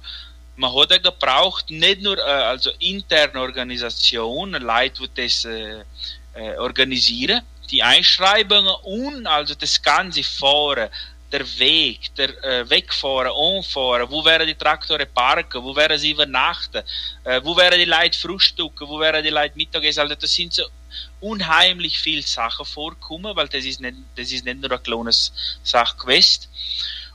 [0.56, 5.84] man hat ja gebraucht, nicht nur äh, also interne Organisation, Leute, die das äh,
[6.34, 10.88] äh, organisieren, die Einschreibungen und also das ganze Fahren,
[11.34, 16.82] der Weg, der äh, Wegfahren, Anfahren, wo werden die Traktoren parken, wo werden sie übernachten,
[17.24, 20.62] äh, wo werden die Leute frühstücken, wo werden die Leute Mittagessen, also das sind so
[21.20, 25.96] unheimlich viele Sachen vorkommen, weil das ist nicht, das ist nicht nur eine kleine Sache.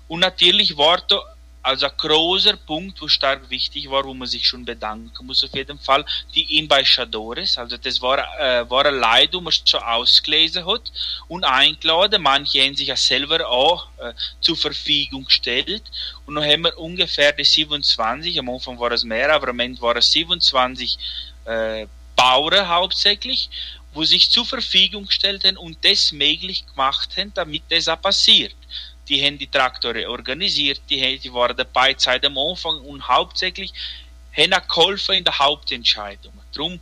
[0.10, 1.22] Und natürlich war da
[1.70, 5.54] also ein großer Punkt, wo stark wichtig war, wo man sich schon bedanken muss auf
[5.54, 6.04] jeden Fall,
[6.34, 10.92] die Embajadores, also das war, äh, war ein Leid, wo man schon ausgelesen hat
[11.28, 15.84] und eingeladen, manche haben sich ja selber auch äh, zur Verfügung gestellt.
[16.26, 19.80] Und dann haben wir ungefähr die 27, am Anfang war es mehr, aber am Ende
[19.82, 20.98] waren es 27
[21.46, 23.50] äh, Bauern hauptsächlich,
[23.94, 28.56] wo sich zur Verfügung gestellt haben und das möglich gemacht haben, damit das auch passiert
[29.10, 33.74] die haben die Traktoren organisiert, die, die waren dabei seit dem Anfang und hauptsächlich
[34.32, 36.34] haben auch geholfen in der Hauptentscheidung.
[36.54, 36.80] Darum,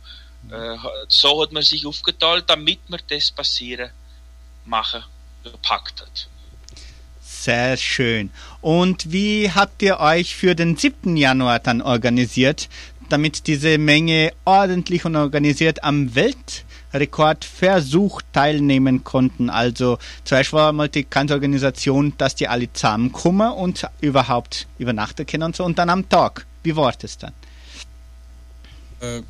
[0.50, 0.76] äh,
[1.08, 3.90] so hat man sich aufgeteilt, damit man das passieren
[4.64, 5.02] machen
[5.42, 6.28] gepackt hat.
[7.20, 8.30] Sehr schön.
[8.60, 11.16] Und wie habt ihr euch für den 7.
[11.16, 12.68] Januar dann organisiert,
[13.08, 19.50] damit diese Menge ordentlich und organisiert am Welt Rekordversuch teilnehmen konnten.
[19.50, 25.44] Also zuerst war mal die ganze Organisation, dass die alle zusammenkommen und überhaupt übernachten können
[25.44, 25.64] und so.
[25.64, 26.46] Und dann am Tag.
[26.62, 27.32] Wie war das dann?
[29.00, 29.22] Äh,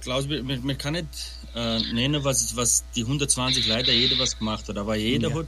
[0.00, 1.08] Klaus, man, kann nicht
[1.54, 5.34] äh, nennen, was, was die 120 leider jeder was gemacht hat, aber jeder ja.
[5.36, 5.46] hat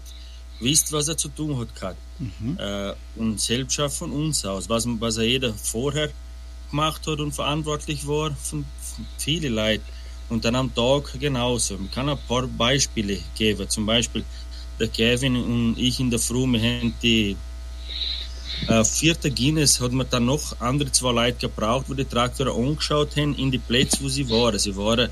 [0.61, 1.99] wisst, was er zu tun hat gehabt.
[2.19, 2.59] Mhm.
[2.59, 6.11] Äh, und selbst schon von uns aus, was, was er jeder vorher
[6.71, 9.85] gemacht hat und verantwortlich war, von, von viele Leute.
[10.29, 11.79] Und dann am Tag genauso.
[11.83, 13.69] Ich kann ein paar Beispiele geben.
[13.69, 14.25] Zum Beispiel
[14.79, 17.37] der Kevin und ich in der Früh, wir haben die
[18.67, 23.17] äh, vierte Guinness, hat man dann noch andere zwei Leute gebraucht, wo die Traktoren angeschaut
[23.17, 24.59] haben in die Plätze, wo sie waren.
[24.59, 25.11] Sie waren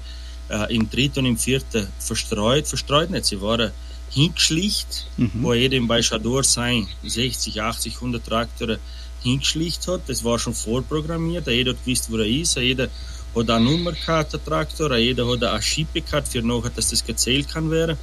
[0.49, 3.73] äh, im dritten und im vierten verstreut, verstreut nicht, sie waren
[4.11, 5.31] hingeschlicht, mhm.
[5.35, 8.79] wo jeder im Beispiador sein 60, 80, 100 Traktoren
[9.23, 10.03] hingeschlicht hat.
[10.07, 12.89] Das war schon vorprogrammiert, jeder hat gewusst, wo er ist, jeder
[13.37, 17.71] hat eine Nummerkarte Traktor, jeder hat eine Schippe gehabt, für nachher, dass das gezählt kann
[17.71, 17.99] werden.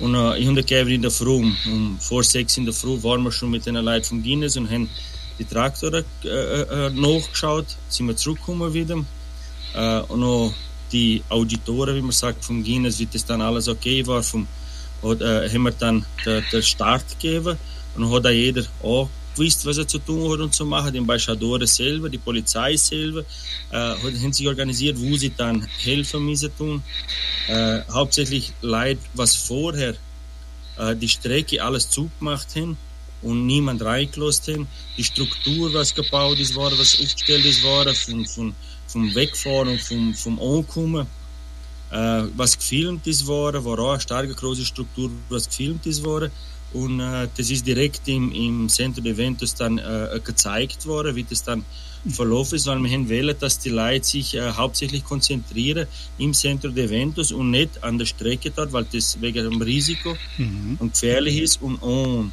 [0.00, 3.22] Und äh, ich habe gegeben in der Früh, um, vor sechs in der Früh waren
[3.22, 4.88] wir schon mit den Leuten vom Guinness und haben
[5.38, 8.96] die Traktoren äh, äh, nachgeschaut, sind wir zurückgekommen wieder.
[9.74, 10.52] Äh, und auch
[10.92, 14.46] die Auditoren, wie man sagt, vom Guinness, wie das dann alles okay war, vom,
[15.02, 17.56] hat, äh, haben wir dann den, den Start gegeben
[17.96, 19.08] und hat auch jeder auch
[19.40, 20.92] gewusst, was er zu tun hat und zu machen.
[20.92, 23.24] Die Ambassadore selber, die Polizei selber,
[23.70, 26.82] äh, haben sich organisiert, wo sie dann helfen müssen tun.
[27.48, 29.94] Äh, hauptsächlich Leute, was vorher
[30.78, 32.76] äh, die Strecke alles zugemacht haben
[33.22, 34.68] und niemand reingelassen haben.
[34.96, 38.54] Die Struktur, was gebaut ist, war, was aufgestellt ist, war, von, von,
[38.86, 41.06] vom Wegfahren und vom, vom Ankommen.
[41.90, 46.30] Äh, was gefilmt ist, war, war auch eine starke große Struktur, was gefilmt ist, war.
[46.72, 51.24] Und äh, das ist direkt im, im Centro de Eventos dann äh, gezeigt worden, wie
[51.24, 51.64] das dann
[52.08, 55.86] verlaufen ist, weil wir haben wollen, dass die Leute sich äh, hauptsächlich konzentrieren
[56.18, 60.16] im Centro de Eventos und nicht an der Strecke dort, weil das wegen dem Risiko
[60.38, 60.76] mhm.
[60.78, 62.30] und gefährlich ist und ohne,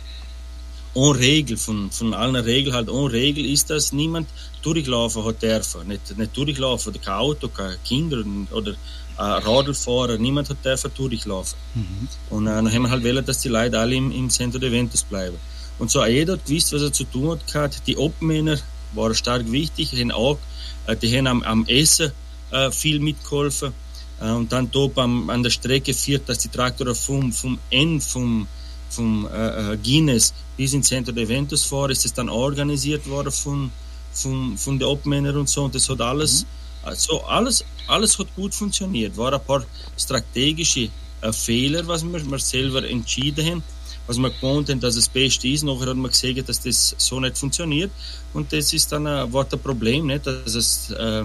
[0.93, 4.27] ohne Regel, von, von allen Regeln halt ohne Regel ist, dass niemand
[4.61, 5.87] durchlaufen hat dürfen.
[5.87, 8.75] Nicht, nicht durchlaufen, kein Auto, kein Kinder oder
[9.17, 11.57] äh, Radlfahrer, niemand hat dürfen durchlaufen.
[11.73, 12.07] Mhm.
[12.29, 14.69] Und äh, dann haben wir halt wollen, dass die Leute alle im, im Centro de
[14.69, 15.37] Eventos bleiben.
[15.79, 17.81] Und so jeder hat gewusst, was er zu tun hat gehabt.
[17.87, 18.57] Die Obmänner
[18.93, 20.37] waren stark wichtig, haben auch,
[20.85, 22.11] äh, die haben am, am Essen
[22.51, 23.73] äh, viel mitgeholfen.
[24.21, 27.99] Äh, und dann dort am, an der Strecke führt, dass die Traktoren vom, vom N,
[28.01, 28.47] vom,
[28.89, 33.31] vom äh, äh, Guinness bis ins Centro de Eventos fahren, ist das dann organisiert worden
[33.31, 33.71] von,
[34.13, 35.63] von, von den Obmännern und so.
[35.63, 39.15] Und das hat alles mhm Also alles, alles hat gut funktioniert.
[39.17, 39.63] War ein paar
[39.97, 40.89] strategische
[41.21, 43.63] äh, Fehler, was wir, wir selber entschieden haben,
[44.07, 45.63] was wir gewohnt haben, dass es das Beste ist.
[45.63, 47.91] Nachher hat man gesehen, dass das so nicht funktioniert.
[48.33, 50.25] Und das ist dann ein, war ein Problem, nicht?
[50.25, 51.23] dass es äh,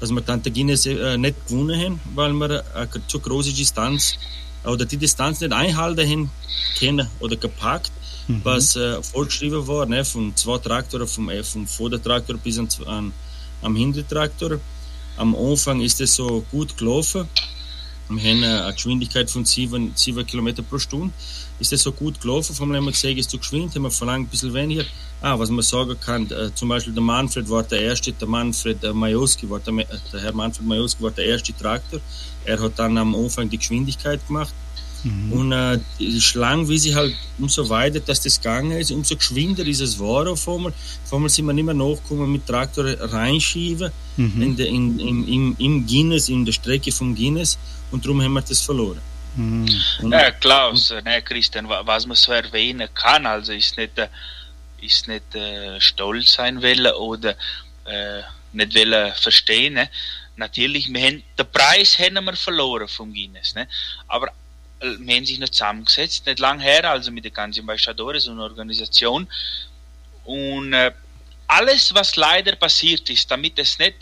[0.00, 4.16] dass wir Tante Guinness äh, nicht gewonnen haben, weil wir eine zu große Distanz
[4.64, 6.30] oder die Distanz nicht einhalten haben
[6.78, 7.92] können oder gepackt,
[8.28, 8.40] mhm.
[8.44, 13.12] was äh, vorgeschrieben war, ne, von zwei Traktoren, vom, äh, vom Vordertraktor bis an, an,
[13.62, 14.60] am Hintertraktor.
[15.16, 17.28] Am Anfang ist es so gut gelaufen.
[18.08, 21.14] Wir haben eine Geschwindigkeit von 7, 7 km pro Stunde.
[21.58, 22.54] Ist das so gut gelaufen?
[22.54, 24.84] Von haben wir gesehen, ist zu geschwind, haben wir verlangt ein bisschen weniger.
[25.22, 28.82] Ah, was man sagen kann, äh, zum Beispiel der Manfred war der erste, der Manfred
[28.84, 29.72] äh, Majowski war der,
[30.12, 32.00] der Herr Manfred Majowski war der erste Traktor.
[32.44, 34.52] Er hat dann am Anfang die Geschwindigkeit gemacht.
[35.04, 35.32] Mhm.
[35.32, 39.64] Und äh, die Schlange, wie sie halt, umso weiter dass das gegangen ist, umso geschwinder
[39.66, 40.72] ist es war auf einmal.
[41.04, 44.42] Auf einmal sind wir nicht mehr nachgekommen mit Traktor reinschieben mhm.
[44.42, 47.58] in de, in, in, im, im Guinness, in der Strecke vom Guinness
[47.90, 49.00] und darum haben wir das verloren.
[49.36, 49.68] Mhm.
[50.10, 54.08] ja, Klaus, ne, Christian, was man so erwähnen kann, also ist nicht äh,
[54.80, 57.36] ist nicht äh, stolz sein wollen oder
[57.84, 59.74] äh, nicht wollen verstehen.
[59.74, 59.88] Ne?
[60.36, 63.54] Natürlich, wir haben, den Preis haben wir verloren vom Guinness.
[63.54, 63.66] Ne?
[64.08, 64.28] Aber
[64.84, 69.28] wir haben sich noch zusammengesetzt, nicht lang her, also mit der ganzen Ambassadores und Organisation.
[70.24, 70.92] Und äh,
[71.46, 73.96] alles, was leider passiert ist, damit es nicht,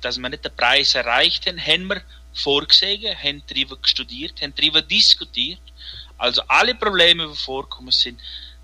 [0.00, 2.02] dass wir nicht den Preis erreicht haben, haben wir
[2.34, 5.60] vorgesehen, haben darüber studiert, haben darüber diskutiert.
[6.18, 8.20] Also alle Probleme, die vorkommen sind,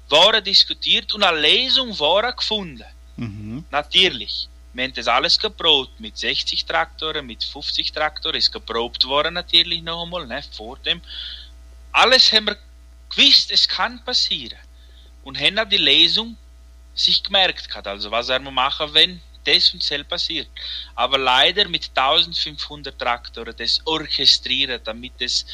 [0.08, 2.84] waren diskutiert und eine Lesung war gefunden.
[3.16, 3.64] Mhm.
[3.70, 4.48] Natürlich.
[4.78, 9.82] Wir haben das alles geprobt mit 60 Traktoren, mit 50 Traktoren, ist geprobt worden natürlich
[9.82, 11.02] noch einmal, ne, vor dem.
[11.90, 12.56] Alles haben wir
[13.10, 14.60] gewusst, es kann passieren.
[15.24, 16.36] Und haben auch die Lesung
[16.94, 20.48] sich gemerkt gehabt, also was wir machen, wenn das und das passiert.
[20.94, 25.44] Aber leider mit 1500 Traktoren das orchestrieren, damit es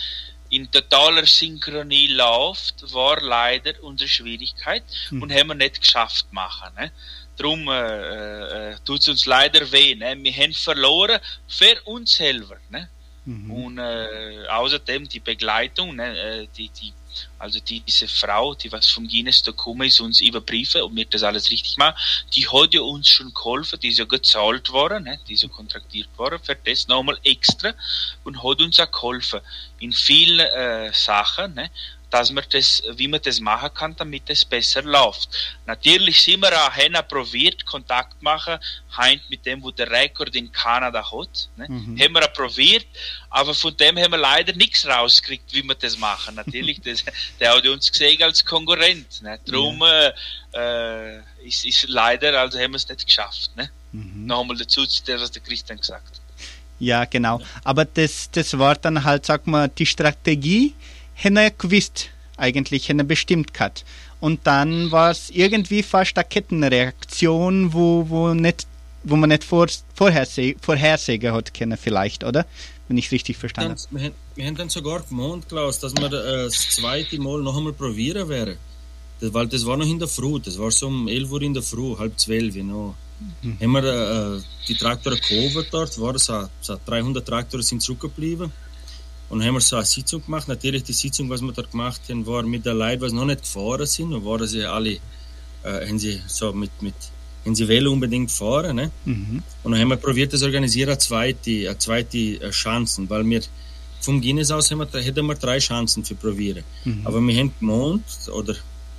[0.51, 5.23] in totaler Synchronie läuft, war leider unsere Schwierigkeit hm.
[5.23, 6.75] und haben wir nicht geschafft machen.
[6.77, 6.93] Ne?
[7.37, 9.95] Darum äh, äh, tut es uns leider weh.
[9.95, 10.17] Ne?
[10.23, 12.57] Wir haben verloren für uns selber.
[12.71, 12.89] Ne?
[13.25, 13.51] Mhm.
[13.51, 16.19] Und äh, außerdem die Begleitung, ne?
[16.19, 16.93] Äh, die, die
[17.39, 21.23] also die, diese Frau, die was vom Guinness gekommen ist, uns überprüfen und mir das
[21.23, 21.97] alles richtig machen,
[22.35, 25.49] die hat ja uns schon geholfen, die ist ja gezahlt worden, ne, die ist ja
[25.49, 27.73] kontraktiert worden für das nochmal extra
[28.25, 29.41] und hat uns auch geholfen
[29.79, 31.71] in vielen äh, Sachen, ne,
[32.15, 35.31] dass man das, wie man das machen kann, damit es besser läuft.
[35.67, 38.57] Natürlich sind wir auch hin probiert, Kontakt machen,
[38.97, 41.49] heint mit dem, wo der Rekord in Kanada hat.
[41.57, 41.67] Ne?
[41.69, 41.99] Mhm.
[42.01, 42.87] Haben wir auch probiert,
[43.31, 46.37] aber von dem haben wir leider nichts rausgekriegt, wie wir das machen.
[46.37, 47.05] Natürlich, das,
[47.41, 49.21] der hat uns gesehen als Konkurrent.
[49.21, 49.41] Ne?
[49.45, 50.13] Darum ja.
[50.53, 53.51] äh, ist, ist leider, also haben wir es nicht geschafft.
[53.57, 53.71] Ne?
[53.91, 54.27] Mhm.
[54.27, 56.21] Nochmal dazu, das, was der Christian gesagt hat.
[56.79, 57.41] Ja, genau.
[57.65, 60.75] Aber das, das war dann halt, sag mal, die Strategie,
[61.15, 63.85] hätte gewusst, eigentlich hätte bestimmt gehabt.
[64.21, 68.67] Und dann war es irgendwie fast eine Kettenreaktion, wo, wo, nicht,
[69.03, 72.47] wo man nicht vor, vorhersehen, vorhersehen hat können, vielleicht, oder?
[72.89, 74.03] Wenn ich es richtig verstanden habe.
[74.03, 77.73] Wir, wir, haben dann sogar gemeint, Klaus, dass wir äh, das zweite Mal noch einmal
[77.73, 78.57] probieren werden.
[79.21, 81.55] Das, weil das war noch in der Früh, das war so um 11 Uhr in
[81.55, 82.95] der Früh, halb zwölf, noch.
[83.43, 83.59] Mhm.
[83.61, 88.53] Haben wir äh, die Traktoren gehoben dort, war so, so 300 Traktoren sind zurückgeblieben.
[89.29, 90.49] Und dann haben wir so eine Sitzung gemacht.
[90.49, 93.43] Natürlich die Sitzung, was wir dort gemacht haben, war mit der Leute, die noch nicht
[93.43, 94.13] gefahren sind.
[94.13, 94.93] Und waren sie alle,
[95.63, 96.95] äh, haben sie so mit, mit
[97.45, 98.77] haben sie wollen unbedingt fahren.
[98.77, 98.91] Ne?
[99.05, 99.43] Mhm.
[99.63, 103.43] Und dann haben wir probiert, das organisieren, eine zweite, eine zweite äh, Chancen, weil wir
[104.01, 106.65] vom Guinness aus haben wir, hätten wir drei Chancen für probieren.
[106.85, 107.01] Mhm.
[107.05, 108.55] Aber wir haben gemeint, oder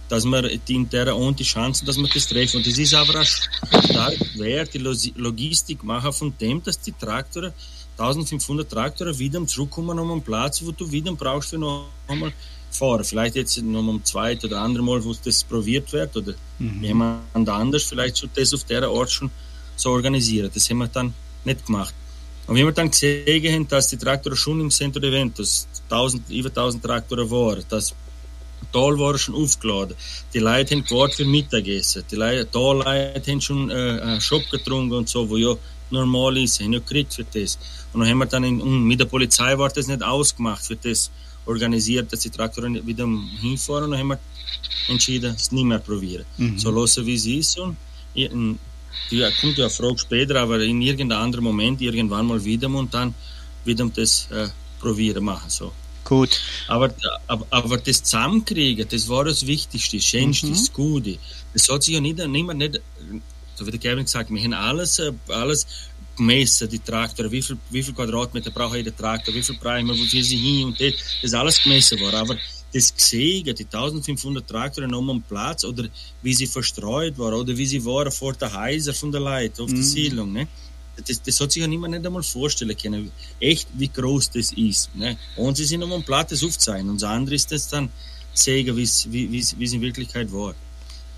[0.10, 2.58] dass wir die interne und die Chancen, dass wir das treffen.
[2.58, 7.54] Und das ist aber auch stark wert, die Logistik machen von dem, dass die Traktoren
[7.98, 12.34] 1500 Traktoren wieder zurückkommen um einen Platz, wo du wieder brauchst für noch einmal
[12.72, 13.04] fahren.
[13.04, 16.84] Vielleicht jetzt noch um zweit oder andere Mal, wo das probiert wird oder mhm.
[16.84, 19.32] jemand anders vielleicht so das auf der Ort schon
[19.76, 20.52] so organisieren.
[20.54, 21.14] Das haben wir dann
[21.46, 21.94] nicht gemacht.
[22.48, 26.30] Und wenn wir dann gesehen haben, dass die Traktoren schon im Centro de Eventos 1000,
[26.30, 27.96] über 1000 Traktoren waren, dass
[28.72, 29.96] Tal war schon aufgeladen.
[30.34, 32.04] Die Leute haben gewartet für Mittagessen.
[32.12, 35.56] Die Leute, Leute haben schon äh, einen Shop getrunken und so, wo ja
[35.92, 37.58] normal ist, haben ja gekriegt für das.
[37.94, 41.12] Und dann haben wir dann in, mit der Polizei war das nicht ausgemacht für das
[41.46, 43.08] organisiert, dass die Traktoren wieder
[43.42, 44.20] hinfahren und dann haben wir
[44.88, 46.26] entschieden, es nicht mehr probieren.
[46.38, 46.58] Mhm.
[46.58, 47.78] So lassen wie es ist und
[48.14, 48.60] in,
[49.12, 52.94] die kommt ja eine Frage später, aber in irgendeinem anderen Moment, irgendwann mal wieder und
[52.94, 53.14] dann
[53.64, 54.48] wieder das äh,
[54.80, 55.50] probieren machen.
[55.50, 55.72] So.
[56.04, 56.40] Gut.
[56.68, 56.94] Aber,
[57.28, 60.52] aber, aber das Zusammenkriegen, das war das Wichtigste, das Schönste, mhm.
[60.52, 61.18] das Gute.
[61.54, 62.80] Das hat sich ja nicht, niemand nicht,
[63.56, 65.66] so wie der Kevin gesagt, wir haben alles, äh, alles
[66.16, 69.98] gemessen, die Traktor, wie viel, wie viel Quadratmeter braucht jeder Traktor, wie viel brauchen wir,
[69.98, 72.16] wo sie hin und das, das ist alles gemessen worden.
[72.16, 72.38] Aber
[72.74, 75.86] das Gesegen, die 1500 Traktoren um den Platz oder
[76.22, 79.70] wie sie verstreut waren oder wie sie waren vor der Häuser von der Leute auf
[79.70, 79.84] der mhm.
[79.84, 80.48] Siedlung, ne?
[81.06, 84.96] Das, das hat sich ja niemand nicht einmal vorstellen können, echt wie groß das ist.
[84.96, 85.18] Ne?
[85.36, 87.90] Und sie sind um den Platz das aufzeigen und das andere ist das dann
[88.34, 89.04] zeigen, wie es
[89.74, 90.56] in Wirklichkeit war.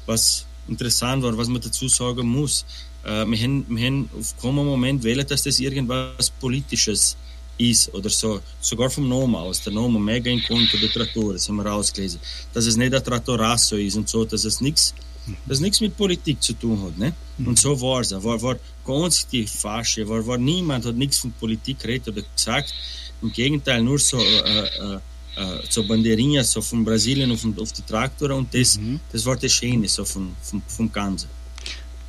[0.07, 2.65] Was interessant war, was man dazu sagen muss,
[3.03, 7.17] äh, wir, haben, wir haben auf keinen Moment wählen, dass das irgendwas Politisches
[7.57, 11.47] ist oder so, sogar vom Namen aus, der Name mega in Konto der Traktor, das
[11.47, 12.19] haben wir rausgelesen,
[12.53, 14.93] dass es nicht der Trattorasso ist und so, dass es nichts
[15.45, 16.97] das nichts mit Politik zu tun hat.
[16.97, 17.13] Ne?
[17.45, 18.11] Und so war es.
[18.11, 22.73] War, war ganz die Fasche, war, war niemand hat nichts von Politik geredet oder gesagt.
[23.21, 24.99] Im Gegenteil, nur so, äh, äh,
[25.37, 28.99] äh so Bandeirinhas so von Brasilien auf, auf die Traktor und das, mhm.
[29.11, 31.29] das war das Schöne so vom, vom, vom Ganzen.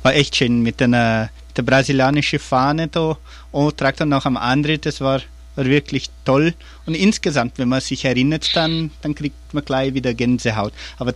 [0.03, 3.17] War echt schön mit der, der brasilianischen Fahne da
[3.51, 5.21] und Traktor noch am anderen, das war
[5.59, 6.55] war wirklich toll.
[6.85, 10.71] Und insgesamt, wenn man sich erinnert, dann, dann kriegt man gleich wieder Gänsehaut.
[10.97, 11.13] Aber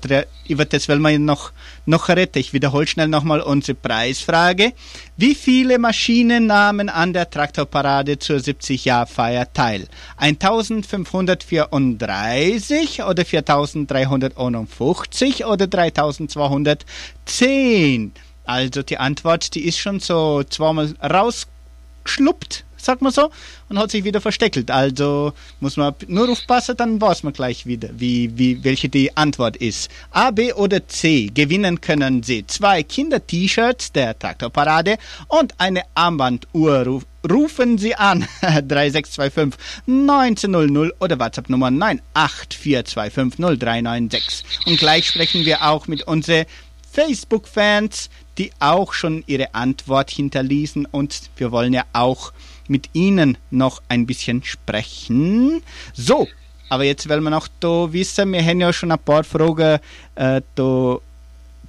[0.47, 1.53] über das wollen wir noch,
[1.85, 2.39] noch retten.
[2.39, 4.73] Ich wiederhole schnell nochmal unsere Preisfrage.
[5.15, 9.87] Wie viele Maschinen nahmen an der Traktorparade zur 70-Jahr-Feier teil?
[10.17, 18.11] 1534 oder 4351 oder 3210?
[18.45, 23.31] Also die Antwort, die ist schon so zweimal rausgeschluppt sagt man so,
[23.69, 24.71] und hat sich wieder versteckelt.
[24.71, 29.57] Also muss man nur aufpassen, dann weiß man gleich wieder, wie, wie, welche die Antwort
[29.57, 29.89] ist.
[30.11, 31.29] A, B oder C.
[31.33, 37.01] Gewinnen können Sie zwei Kinder-T-Shirts der Traktorparade und eine Armbanduhr.
[37.29, 44.43] Rufen Sie an 3625 1900 oder WhatsApp Nummer 984250396.
[44.65, 46.45] Und gleich sprechen wir auch mit unseren
[46.91, 52.31] Facebook-Fans, die auch schon ihre Antwort hinterließen und wir wollen ja auch
[52.67, 55.61] mit Ihnen noch ein bisschen sprechen.
[55.93, 56.27] So,
[56.69, 59.79] aber jetzt wollen wir noch da wissen, wir haben ja schon ein paar Fragen
[60.15, 60.97] äh, da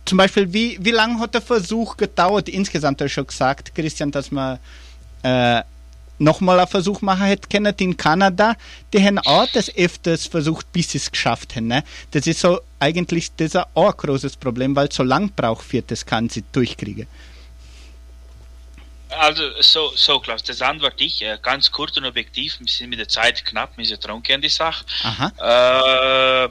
[0.05, 2.49] zum Beispiel, wie, wie lange hat der Versuch gedauert?
[2.49, 4.59] Insgesamt hast du schon gesagt, Christian, dass man
[5.23, 5.63] äh,
[6.19, 8.55] nochmal einen Versuch machen hätte können in Kanada.
[8.93, 11.69] Die haben auch das öfters versucht, bis sie es geschafft haben.
[11.69, 11.85] Ne?
[12.11, 15.83] Das ist so eigentlich das auch ein großes Problem, weil es so lang braucht, für
[15.83, 17.07] das sie durchkriegen.
[19.19, 22.59] Also, so, so Klaus, das antworte ich äh, ganz kurz und objektiv.
[22.61, 24.85] Wir sind mit der Zeit knapp, wir sind dran an die Sache.
[25.39, 26.49] Äh,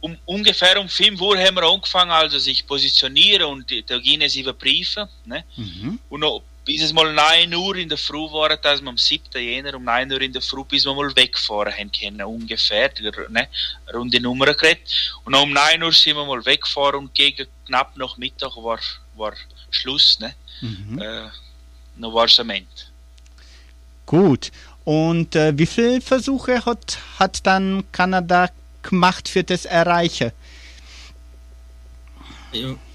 [0.00, 5.06] um, ungefähr um 5 Uhr haben wir angefangen, also sich positionieren und die Tergine überprüfen.
[5.26, 5.44] Ne?
[5.56, 5.98] Mhm.
[6.08, 9.24] Und noch, bis es mal 9 Uhr in der Früh war, dass wir am 7.
[9.34, 12.90] Jänner um 9 Uhr in der Früh, bis wir mal wegfahren haben können, ungefähr,
[13.28, 13.48] ne?
[13.92, 15.12] runde Nummer geredet.
[15.24, 18.80] Und um 9 Uhr sind wir mal weggefahren und gegen knapp nach Mittag war,
[19.16, 19.34] war
[19.70, 20.18] Schluss.
[20.18, 20.34] Ne?
[20.60, 20.98] Mhm.
[20.98, 21.28] Äh,
[22.00, 22.92] noch Warsament.
[24.06, 24.50] Gut.
[24.84, 28.48] Und äh, wie viele Versuche hat, hat dann Kanada
[28.82, 30.32] gemacht für das Erreichen?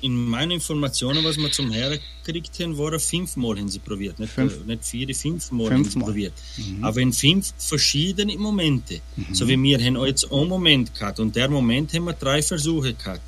[0.01, 4.19] In meinen Informationen, was wir zum hergekriegt haben, waren fünfmal haben sie probiert.
[4.19, 4.65] Nicht, fünf?
[4.65, 6.33] nicht vier, fünfmal fünf haben sie probiert.
[6.57, 6.83] Mhm.
[6.83, 8.99] Aber in fünf verschiedene Momente.
[9.15, 9.33] Mhm.
[9.33, 12.93] So wie wir haben jetzt einen Moment gehabt und der Moment haben wir drei Versuche
[12.93, 13.21] gehabt.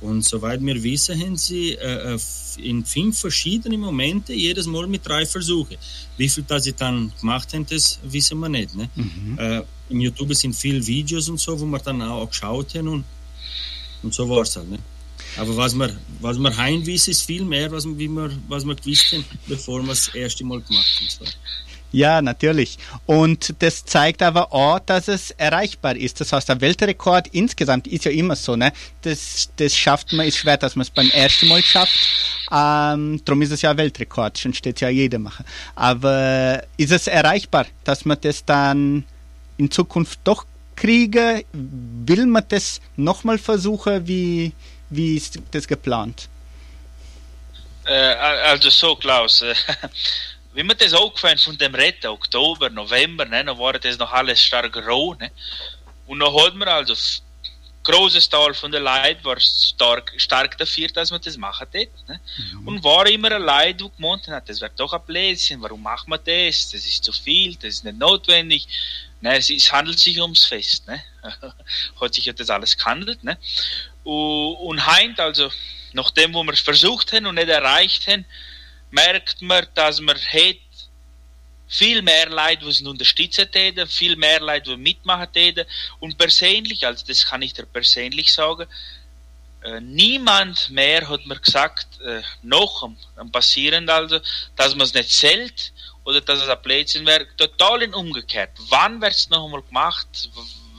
[0.00, 2.18] Und soweit wir wissen, haben sie äh, äh
[2.58, 5.76] in fünf verschiedenen Momente jedes Mal mit drei Versuchen.
[6.16, 8.74] Wie viel das sie dann gemacht haben, das wissen wir nicht.
[8.74, 8.88] Ne?
[8.94, 9.38] Mhm.
[9.38, 13.04] Äh, Im YouTube sind viele Videos und so, wo wir dann auch geschaut haben und,
[14.02, 14.70] und so war es halt.
[14.70, 14.78] Ne?
[15.36, 18.74] Aber was wir, was wir heim wissen, ist viel mehr, was, wie wir, was wir
[18.74, 21.30] gewusst haben, bevor wir das erste Mal gemacht haben.
[21.96, 22.76] Ja, natürlich.
[23.06, 26.20] Und das zeigt aber auch, dass es erreichbar ist.
[26.20, 28.74] Das heißt, der Weltrekord insgesamt ist ja immer so, ne?
[29.00, 31.98] Das, das schafft man, ist schwer, dass man es beim ersten Mal schafft.
[32.52, 35.46] Ähm, darum ist es ja Weltrekord, schon steht ja jeder machen.
[35.74, 39.04] Aber ist es erreichbar, dass man das dann
[39.56, 40.44] in Zukunft doch
[40.76, 41.46] kriege?
[41.54, 44.06] Will man das nochmal versuchen?
[44.06, 44.52] Wie,
[44.90, 46.28] wie ist das geplant?
[47.86, 49.42] Äh, also so, Klaus.
[50.56, 54.42] wie mir das aufgefallen von dem Retten, Oktober, November, ne, dann war das noch alles
[54.42, 55.14] stark roh.
[55.14, 55.30] Ne?
[56.06, 56.94] Und dann hat man also
[57.82, 62.20] großes Teil von der Leute war stark, stark dafür, dass man das machen tät, ne?
[62.52, 62.68] Mhm.
[62.68, 66.08] Und war immer ein Leid, wo gemeint hat, das wird doch ein Blödsinn, warum macht
[66.08, 66.70] man das?
[66.70, 68.66] Das ist zu viel, das ist nicht notwendig.
[69.20, 71.02] Ne, es, es handelt sich ums Fest, ne?
[72.00, 73.38] hat sich ja das alles gehandelt, ne?
[74.04, 75.50] Und, und heint, also,
[75.92, 78.24] nachdem, wo wir es versucht haben und nicht erreicht haben,
[78.90, 80.56] merkt man, dass man hat
[81.68, 85.66] viel mehr Leute, die unterstützen täten, viel mehr Leute, die mitmachen täten.
[86.00, 88.66] Und persönlich, also das kann ich dir persönlich sagen,
[89.62, 94.20] äh, niemand mehr hat mir gesagt, äh, noch am, am passieren also,
[94.54, 95.72] dass man es nicht zählt
[96.04, 97.26] oder dass es ein Blödsinn wäre.
[97.36, 98.50] Total umgekehrt.
[98.68, 100.30] Wann wird es noch einmal gemacht?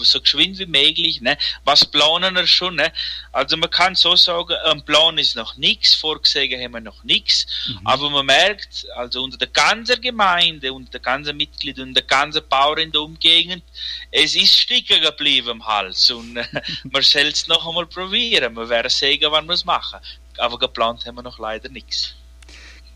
[0.04, 1.22] So geschwind wie möglich.
[1.22, 1.38] Ne?
[1.64, 2.76] Was planen wir schon?
[2.76, 2.92] Ne?
[3.32, 7.46] Also man kann so sagen, ein Plan ist noch nichts, vorgesehen haben wir noch nichts,
[7.68, 7.86] mhm.
[7.86, 12.48] aber man merkt, also unter der ganzen Gemeinde, unter der ganzen Mitglied und der ganzen
[12.48, 13.64] Bauer in der Umgegend,
[14.12, 16.46] es ist sticker geblieben im Hals und äh,
[16.84, 18.56] man soll es noch einmal probieren.
[18.56, 20.00] Wir werden sehen, wann wir es machen.
[20.38, 22.16] Aber geplant haben wir noch leider nichts.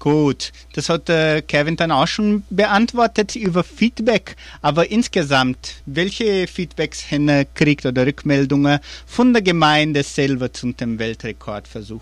[0.01, 4.35] Gut, das hat äh, Kevin dann auch schon beantwortet über Feedback.
[4.63, 12.01] Aber insgesamt, welche Feedbacks er kriegt oder Rückmeldungen von der Gemeinde selber zum dem Weltrekordversuch?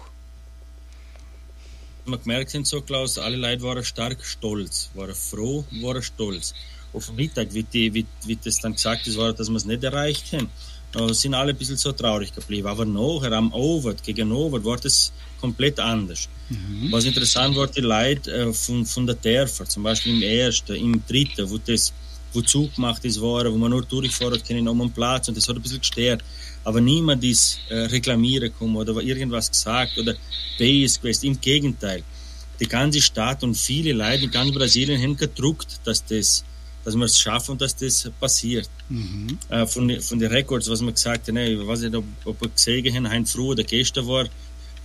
[2.06, 6.54] Man gemerkt sind so, Klaus, alle Leute waren stark stolz, waren froh, waren stolz.
[6.94, 9.84] Auf Mittag, wie, die, wie, wie das dann gesagt ist, war, dass wir es nicht
[9.84, 10.50] erreicht haben
[11.12, 12.68] sind alle ein bisschen so traurig geblieben.
[12.68, 16.28] Aber nachher am Overt, gegen Overt, war das komplett anders.
[16.50, 16.92] Mhm.
[16.92, 21.04] Was interessant war, die Leute äh, von, von der Dörfer, zum Beispiel im ersten, im
[21.08, 21.94] dritten, wo das
[22.34, 25.48] wo Zug gemacht ist, war, wo man nur durchfahren kann, um einen Platz und das
[25.48, 26.24] hat ein bisschen gestört.
[26.64, 30.16] Aber niemand ist äh, reklamieren gekommen oder war irgendwas gesagt oder
[30.58, 31.28] base gewesen.
[31.28, 32.04] Im Gegenteil.
[32.60, 36.44] Die ganze Stadt und viele Leute in ganz Brasilien haben gedruckt, dass das
[36.84, 38.70] dass wir es schaffen und dass das passiert.
[38.90, 39.38] Mhm.
[39.50, 42.42] Äh, von, von den Records, was man gesagt hat, ne, ich weiß nicht, ob, ob
[42.42, 44.26] wir gesehen haben, heute früh oder gestern war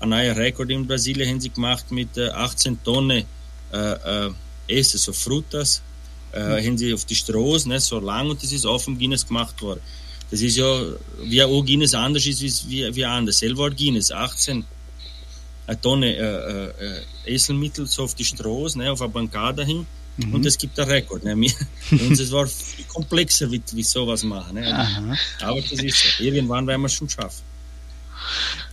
[0.00, 3.24] ein neuer Rekord in Brasilien haben sie gemacht mit äh, 18 Tonnen
[3.72, 4.30] äh, äh,
[4.68, 5.82] Essen, so Frutas,
[6.32, 6.66] äh, mhm.
[6.66, 9.80] haben sie auf die Straße, ne, so lang und das ist dem Guinness gemacht worden.
[10.30, 10.82] Das ist ja,
[11.22, 13.38] wie auch Guinness anders ist wie, wie anders.
[13.38, 14.64] Selber Guinness, 18
[15.66, 19.86] eine Tonne äh, äh, Esselmittel so auf die Straße, ne, auf eine Bankade hin
[20.16, 20.34] Mhm.
[20.34, 21.24] Und es gibt einen Rekord.
[21.24, 21.32] Ne?
[21.32, 24.54] Und es war viel komplexer, wie, wie sowas machen.
[24.54, 25.16] Ne?
[25.40, 26.24] Aber das ist so.
[26.24, 27.42] Irgendwann werden wir es schon schaffen.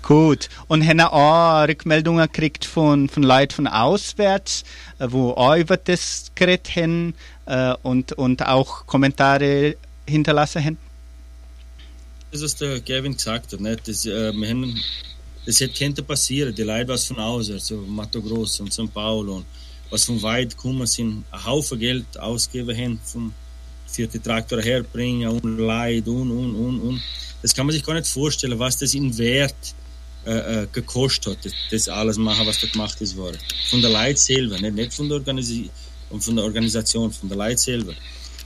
[0.02, 0.50] Gut.
[0.68, 4.64] Und haben auch Rückmeldungen gekriegt von, von Leuten von auswärts,
[5.00, 7.14] äh, wo auch über das geredet haben
[7.46, 9.76] äh, und, und auch Kommentare
[10.08, 10.78] hinterlassen haben?
[12.32, 13.76] Das, was der Gavin gesagt hat, ne?
[13.76, 14.80] das, äh, wir haben,
[15.46, 16.56] das hätte passieren.
[16.56, 19.46] Die Leute was von außen, also Mato Grosso und São Paulo und
[19.92, 23.34] was von weit gekommen sind, ein Haufen Geld ausgegeben haben, vom,
[23.86, 27.02] für die Traktor herbringen und Leid und, und, und, und.
[27.42, 29.76] Das kann man sich gar nicht vorstellen, was das in Wert
[30.26, 33.38] äh, äh, gekostet hat, das, alles machen, was da gemacht ist worden.
[33.70, 35.52] Von der Leid selber, nicht, nicht von, der Organis
[36.20, 37.94] von der Organisation, von der Leid selber.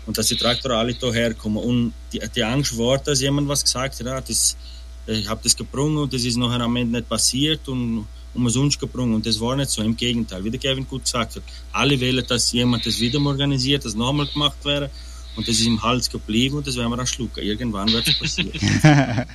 [0.05, 1.61] Und dass die Traktoren alle da herkommen.
[1.63, 4.55] Und die, die Angst war, dass jemand was gesagt hat, ja, das,
[5.07, 9.15] ich habe das gebrungen und das ist nachher am Ende nicht passiert und umsonst gebrungen.
[9.15, 10.43] Und das war nicht so, im Gegenteil.
[10.43, 14.27] Wie der Kevin gut gesagt hat, alle wählen, dass jemand das wieder organisiert, das nochmal
[14.27, 14.89] gemacht wäre.
[15.35, 17.43] Und das ist im Hals geblieben und das werden wir dann schlucken.
[17.43, 18.51] Irgendwann wird es passieren.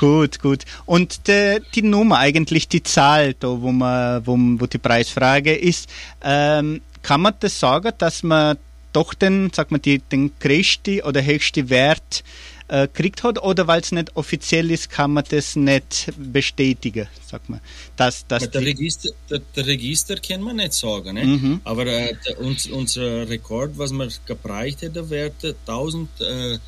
[0.00, 0.64] gut, gut.
[0.86, 5.90] Und de, die Nummer, eigentlich die Zahl, da, wo, man, wo, wo die Preisfrage ist,
[6.22, 8.56] ähm, kann man das sagen, dass man
[8.92, 12.24] doch den, sag mal, die, den größten oder höchsten Wert
[12.70, 17.50] äh, gekriegt hat oder weil es nicht offiziell ist, kann man das nicht bestätigen, sagt
[17.50, 17.60] man.
[17.96, 21.24] Dass, dass der, Register, der, der, Register kann man nicht sagen, ne?
[21.24, 21.60] Mhm.
[21.64, 25.32] aber äh, der, uns, unser Rekord, was wir gebraucht hätten, wäre
[25.66, 26.58] 1000, äh,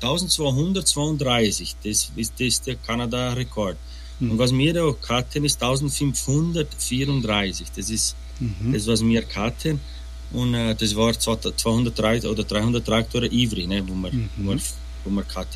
[0.00, 3.76] 1232, das ist, das ist der Kanada-Rekord.
[4.20, 4.30] Mhm.
[4.30, 8.72] Und was wir da hatten, ist 1534, das ist mhm.
[8.72, 9.78] das, was wir hatten.
[10.32, 14.28] Und äh, das war 200 oder 300 Traktoren Ivry, ne, wo wir, mhm.
[14.38, 14.60] wo wir
[15.08, 15.48] wo man hat.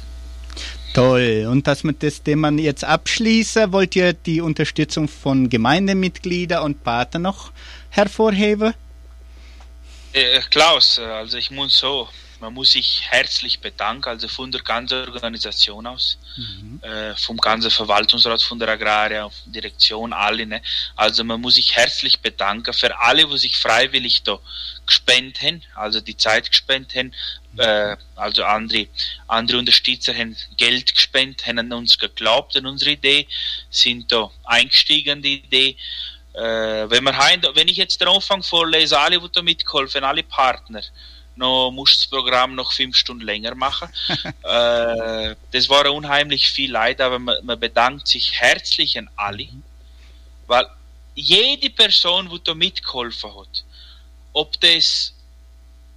[0.94, 1.46] Toll.
[1.48, 7.22] Und dass wir das Thema jetzt abschließen, wollt ihr die Unterstützung von Gemeindemitgliedern und Partnern
[7.22, 7.52] noch
[7.90, 8.74] hervorheben?
[10.12, 12.08] Äh, Klaus, also ich muss so,
[12.40, 16.80] man muss sich herzlich bedanken, also von der ganzen Organisation aus, mhm.
[16.82, 20.44] äh, vom ganzen Verwaltungsrat, von der Agraria, Direktion, alle.
[20.44, 20.60] Ne?
[20.94, 24.38] Also man muss sich herzlich bedanken für alle, die sich freiwillig da
[24.86, 27.12] gespendet haben, also die Zeit gespendet haben,
[27.58, 28.88] äh, also andere,
[29.28, 33.26] andere Unterstützer haben Geld gespendet, haben an uns geglaubt, an unsere Idee,
[33.70, 35.76] sind da eingestiegen in die Idee.
[36.34, 40.22] Äh, wenn, wir heim, wenn ich jetzt den Anfang vorlese, alle, die da mitgeholfen, alle
[40.22, 40.82] Partner,
[41.36, 43.88] noch muss das Programm noch fünf Stunden länger machen.
[44.42, 49.48] äh, das war unheimlich viel Leid, aber man, man bedankt sich herzlich an alle,
[50.46, 50.66] weil
[51.14, 53.64] jede Person, die da mitgeholfen hat,
[54.32, 55.14] ob das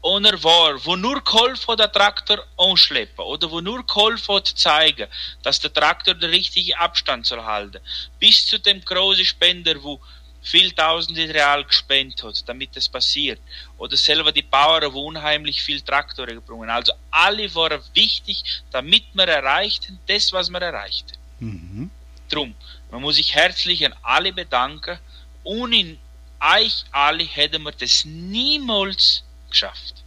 [0.04, 5.08] einer war, wo nur geholfen hat, den Traktor anschleppen oder wo nur geholfen hat, zeigen,
[5.42, 7.80] dass der Traktor den richtigen Abstand soll halten,
[8.20, 10.00] bis zu dem großen Spender, wo
[10.46, 13.40] viel Tausende Real gespendet hat, damit das passiert.
[13.80, 16.70] Oder selber die Bauern, wo unheimlich viel Traktoren gebrungen.
[16.70, 21.14] Also alle waren wichtig, damit wir erreichten, das, was wir erreichten.
[21.40, 21.90] Mhm.
[22.30, 22.54] Drum,
[22.92, 25.00] man muss sich herzlich an alle bedanken.
[25.44, 25.98] Ohne
[26.40, 30.04] euch alle hätten wir das niemals geschafft.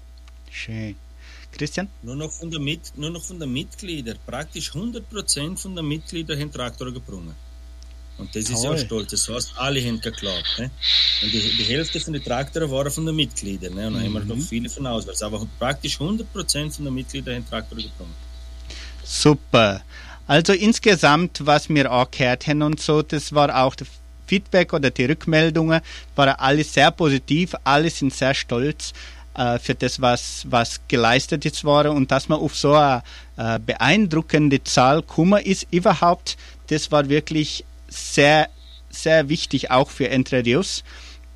[0.51, 0.97] Schön.
[1.53, 1.89] Christian?
[2.03, 4.15] Nur noch von der, Mit nur noch von der Mitglieder.
[4.27, 7.35] Praktisch 100% von der Mitglieder haben Traktor gebrungen.
[8.19, 9.13] Und das ist ja stolz.
[9.13, 10.59] Das heißt, alle haben geklagt.
[10.59, 10.71] Ne?
[11.23, 13.75] Und die, die Hälfte von den Traktoren waren von den Mitgliedern.
[13.75, 13.87] Ne?
[13.87, 14.17] Und dann mhm.
[14.17, 15.23] haben wir noch viele von auswärts.
[15.23, 18.15] Aber praktisch 100% von den Mitgliedern haben Traktoren gebrungen.
[19.05, 19.83] Super.
[20.27, 23.87] Also insgesamt, was wir auch gehört haben und so, das war auch der
[24.29, 25.81] Feedback oder die Rückmeldungen,
[26.15, 28.93] waren alles sehr positiv, alle sind sehr stolz
[29.35, 33.03] äh, für das, was, was geleistet ist worden und dass man auf so eine
[33.37, 36.37] äh, beeindruckende Zahl gekommen ist, überhaupt,
[36.69, 38.49] das war wirklich sehr,
[38.91, 40.85] sehr wichtig auch für Entre Rios.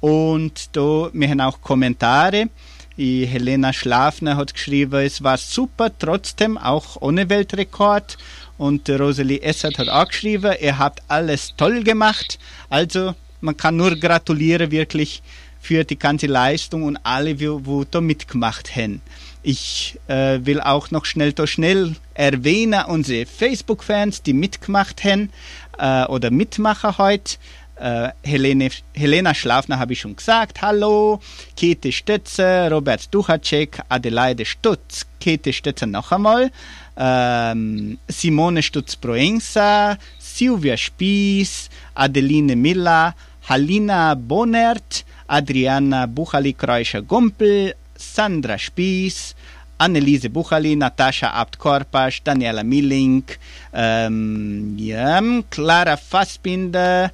[0.01, 2.49] Und da, wir haben auch Kommentare.
[2.97, 8.19] Die Helena Schlafner hat geschrieben, es war super, trotzdem auch ohne Weltrekord.
[8.59, 12.39] Und Rosalie Essert hat auch geschrieben, ihr habt alles toll gemacht.
[12.69, 15.23] Also man kann nur gratulieren wirklich
[15.61, 17.59] für die ganze Leistung und alle, die,
[17.91, 19.01] da mitgemacht haben.
[19.45, 25.31] Ich äh, will auch noch schnell da schnell erwähnen unsere Facebook-Fans, die mitgemacht haben
[25.79, 27.37] äh, oder mitmachen heute.
[27.77, 30.63] Äh, Helene, Helena Schlafner habe ich schon gesagt.
[30.63, 31.21] Hallo.
[31.57, 36.53] Käthe Stötze, Robert Duchacek, Adelaide Stutz, Käthe Stötze noch einmal.
[36.97, 43.15] Ähm, Simone Stutz-Proenza, Silvia Spies, Adeline Miller,
[43.49, 49.35] Halina Bonert, Adriana Buchali-Kreuscher-Gumpel, Sandra Spies,
[49.79, 53.25] Anneliese Buchali, Natascha Abt-Korpasch, Daniela Milling,
[53.73, 55.21] ähm, ja,
[55.51, 57.11] Clara Fassbinder,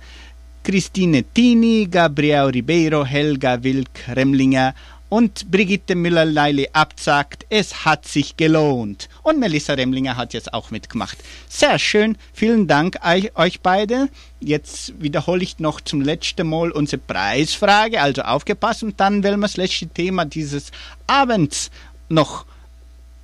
[0.62, 4.74] Christine Tini, Gabriel Ribeiro, Helga Wilk-Remlinger
[5.08, 9.08] und Brigitte Müller-Leili absagt, es hat sich gelohnt.
[9.22, 11.18] Und Melissa Remlinger hat jetzt auch mitgemacht.
[11.48, 12.98] Sehr schön, vielen Dank
[13.34, 14.08] euch beide.
[14.40, 19.46] Jetzt wiederhole ich noch zum letzten Mal unsere Preisfrage, also aufgepasst und dann werden wir
[19.46, 20.70] das letzte Thema dieses
[21.06, 21.70] Abends
[22.08, 22.44] noch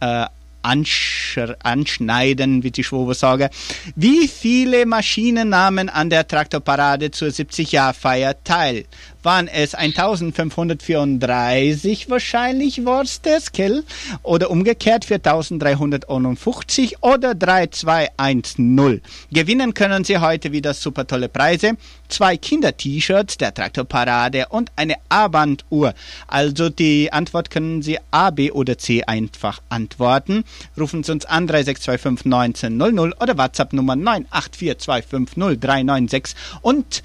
[0.01, 0.27] äh,
[0.65, 3.51] anschneiden, wie die Schwobe sagen.
[3.95, 8.87] Wie viele Maschinen nahmen an der Traktorparade zur 70-Jahr-Feier teil?
[9.25, 13.83] Waren es 1534 wahrscheinlich, war es das, gell?
[14.23, 19.01] Oder umgekehrt 4351 oder 3210.
[19.33, 21.79] Gewinnen können Sie heute wieder super tolle Preise.
[22.09, 25.95] Zwei Kinder-T-Shirts der Traktorparade und eine A-Banduhr.
[26.27, 30.45] Also die Antwort können Sie A, B oder C einfach antworten.
[30.79, 37.03] Rufen Sie uns an 3625 1900 oder WhatsApp Nummer 984250396 und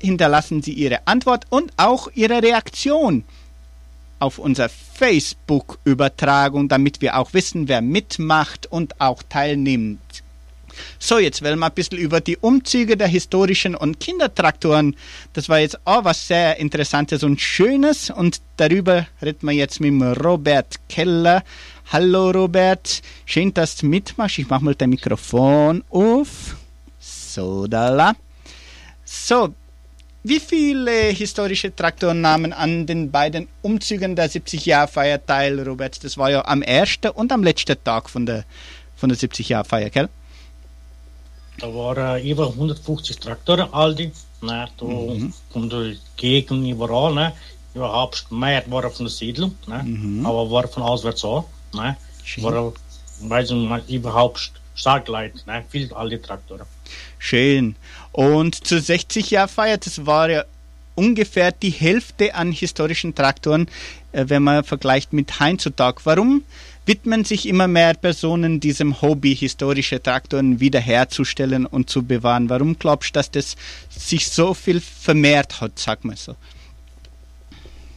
[0.00, 3.24] hinterlassen Sie Ihre Antwort und auch Ihre Reaktion
[4.18, 10.00] auf unserer Facebook-Übertragung, damit wir auch wissen, wer mitmacht und auch teilnimmt.
[10.98, 14.96] So, jetzt werden wir ein bisschen über die Umzüge der historischen und Kindertraktoren.
[15.32, 20.24] Das war jetzt auch was sehr Interessantes und Schönes und darüber reden wir jetzt mit
[20.24, 21.44] Robert Keller.
[21.92, 24.38] Hallo Robert, schön, dass du mitmachst.
[24.38, 26.56] Ich mache mal dein Mikrofon auf.
[26.98, 28.14] So, da la.
[29.04, 29.54] So,
[30.24, 36.02] wie viele historische Traktoren nahmen an den beiden Umzügen der 70-Jahr-Feier teil, Robert?
[36.02, 38.44] Das war ja am ersten und am letzten Tag von der,
[38.96, 40.08] von der 70-Jahr-Feier, gell?
[41.58, 44.10] Da waren über 150 Traktoren, all die.
[44.40, 45.32] Ne, da mhm.
[45.50, 47.14] von der Gegend überall.
[47.14, 47.32] Ne.
[47.74, 50.24] Überhaupt mehr waren von der Siedlung, ne, mhm.
[50.24, 51.44] aber waren von auswärts auch.
[51.74, 51.96] Ne.
[52.38, 52.72] Waren,
[53.20, 56.66] weiß nicht, überhaupt stark leid, ne, viel alle Traktoren.
[57.18, 57.76] Schön.
[58.14, 60.44] Und zur 60-Jahr-Feier, das war ja
[60.94, 63.66] ungefähr die Hälfte an historischen Traktoren,
[64.12, 66.00] äh, wenn man vergleicht mit heutzutage.
[66.04, 66.44] Warum
[66.86, 72.48] widmen sich immer mehr Personen diesem Hobby, historische Traktoren wiederherzustellen und zu bewahren?
[72.48, 73.56] Warum glaubst du, dass das
[73.90, 76.36] sich so viel vermehrt hat, sag mal so?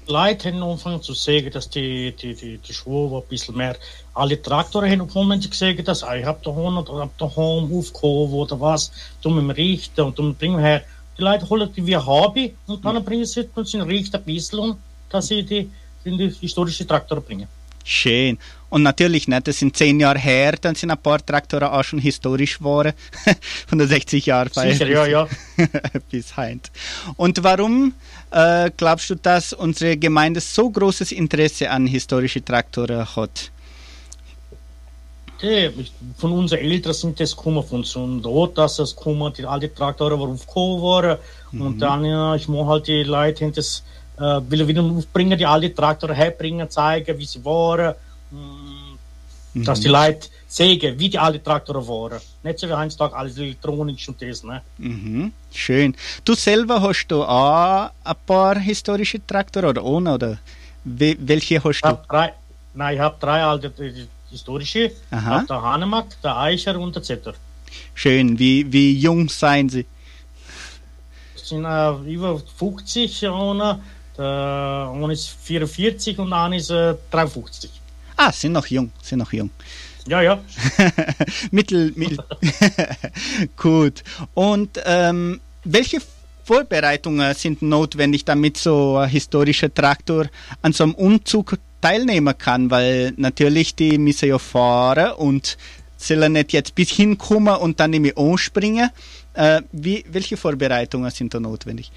[0.08, 3.76] Leute haben angefangen zu sagen, dass die, die, die, die Schwulen ein bisschen mehr
[4.14, 8.60] alle Traktoren haben angefangen zu sagen, dass ich habe da oder hab da aufgehoben oder
[8.60, 8.92] was,
[9.22, 10.84] dumm richten und dumm bringen her.
[11.18, 14.76] Die Leute holen die wir Hobby und dann bringen sie uns in Richten ein bisschen
[15.10, 15.70] dass sie die,
[16.04, 17.48] in die historische Traktoren bringen.
[17.90, 18.38] Schön.
[18.70, 22.00] Und natürlich, ne, das sind zehn Jahre her, dann sind ein paar Traktoren auch schon
[22.00, 22.92] historisch geworden.
[23.68, 25.28] Von der 60 Jahre Sicher, ja, ja.
[26.12, 26.70] bis heint.
[27.16, 27.94] Und warum
[28.32, 33.52] äh, glaubst du, dass unsere Gemeinde so großes Interesse an historischen Traktoren hat?
[35.42, 35.72] Die,
[36.18, 40.20] von unseren Eltern sind das gekommen, von so dort, dass es gekommen, die alte Traktoren
[40.20, 41.18] waren aufgekommen worden.
[41.54, 41.62] Mhm.
[41.62, 43.84] Und dann, ja, ich muss halt die Leute das
[44.18, 47.94] äh, will wieder aufbringen, die alte Traktoren herbringen, zeigen, wie sie waren.
[48.32, 52.20] Mm, Dass die Leute sehen, wie die alte Traktoren waren.
[52.44, 54.44] Nicht so wie heutzutage alles elektronisch und das.
[54.44, 54.62] Ne?
[54.78, 55.32] Mhm.
[55.52, 55.96] Schön.
[56.26, 60.14] Du selber hast du auch ein paar historische Traktoren oder ohne?
[60.14, 60.38] Oder
[60.84, 61.98] we- welche hast du?
[62.08, 62.34] drei,
[62.74, 64.92] nein, ich habe drei alte äh, historische.
[65.12, 65.44] Aha.
[65.50, 67.34] Der Hanemark, der Eicher und der Zetter.
[67.96, 68.38] Schön.
[68.38, 69.86] Wie, wie jung seien sie?
[71.36, 73.80] Sind äh, über 50 einer,
[74.18, 77.70] der eine ist 44 und einer ist äh, 53.
[78.16, 79.50] Ah, sind noch jung, sind noch jung.
[80.08, 80.40] Ja, ja.
[81.52, 82.20] mittel, mittel.
[83.58, 84.04] Gut.
[84.34, 86.00] Und ähm, welche
[86.44, 90.28] Vorbereitungen sind notwendig, damit so ein historischer Traktor
[90.62, 92.72] an so einem Umzug teilnehmen kann?
[92.72, 95.58] Weil natürlich die müssen ja fahren und
[95.98, 98.90] sollen nicht jetzt bis hinkommen und dann nämlich anspringen.
[99.34, 101.92] Äh, wie, welche Vorbereitungen sind da notwendig?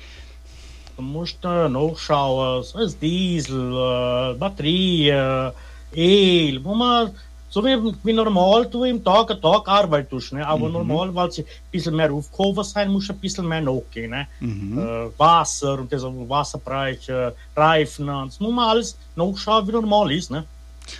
[1.00, 5.50] Du musst nachschauen, so ist Diesel, äh, Batterie, äh,
[5.96, 7.10] El, wo man
[7.48, 10.34] so wie, wie normal du im Tag ein Tag arbeitest.
[10.34, 10.46] Ne?
[10.46, 14.10] Aber normal, weil sie ein bisschen mehr aufgehoben sein, musst du ein bisschen mehr nachgehen.
[14.10, 14.26] Ne?
[14.42, 20.30] Äh, Wasser und das Wasserbereich, äh, Reifen, das muss man alles nachschauen, wie normal ist.
[20.30, 20.44] Ne?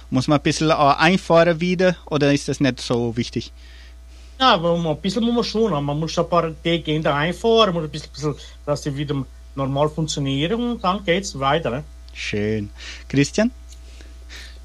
[0.08, 3.52] Muss man ein bisschen äh, einfahren wieder oder ist das nicht so wichtig?
[4.40, 5.84] Ja, aber ein bisschen muss man schon.
[5.84, 8.34] Man muss ein paar Tage in der einfahren, muss ein bisschen, bisschen,
[8.64, 9.14] dass sie wieder
[9.60, 11.70] normal funktionieren und dann geht es weiter.
[11.70, 11.84] Ne?
[12.12, 12.70] Schön.
[13.08, 13.50] Christian?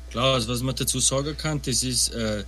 [0.10, 2.44] Klar, also was man dazu sagen kann, das ist, äh,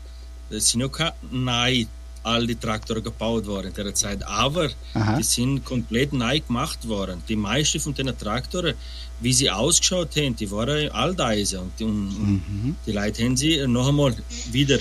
[0.50, 1.86] das sind ja keine neu
[2.28, 5.18] alle Traktoren gebaut worden in der Zeit, aber Aha.
[5.18, 7.24] die sind komplett neu gemacht worden.
[7.30, 8.76] Die meisten von den Traktoren,
[9.22, 13.88] wie sie ausgeschaut haben, die waren Alteisen und, und, und die Leute haben sie noch
[13.88, 14.14] einmal
[14.52, 14.78] wieder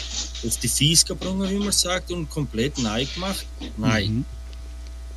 [0.47, 3.47] auf die Fies gebracht, wie man sagt, und komplett neu gemacht.
[3.77, 4.25] Nein.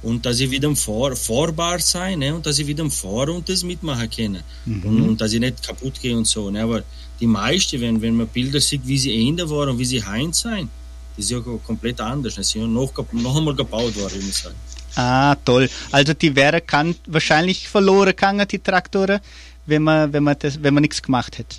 [0.02, 2.34] Und dass sie wieder fahr, fahrbar sein ne?
[2.34, 4.44] und dass sie wieder fahren und das mitmachen können.
[4.66, 6.50] Und, und dass sie nicht kaputt gehen und so.
[6.50, 6.64] Ne?
[6.64, 6.84] Aber
[7.20, 10.32] die meisten, wenn, wenn man Bilder sieht, wie sie Ende waren und wie sie heim
[10.32, 10.70] sein,
[11.18, 12.38] das ist ja komplett anders.
[12.38, 12.44] Ne?
[12.44, 14.56] Sie sind noch, noch einmal gebaut worden, wie man sagt.
[14.96, 15.70] Ah, toll.
[15.92, 19.20] Also die wäre kann wahrscheinlich verloren gegangen, die Traktoren,
[19.66, 21.58] wenn man, wenn man das, wenn man nichts gemacht hätte.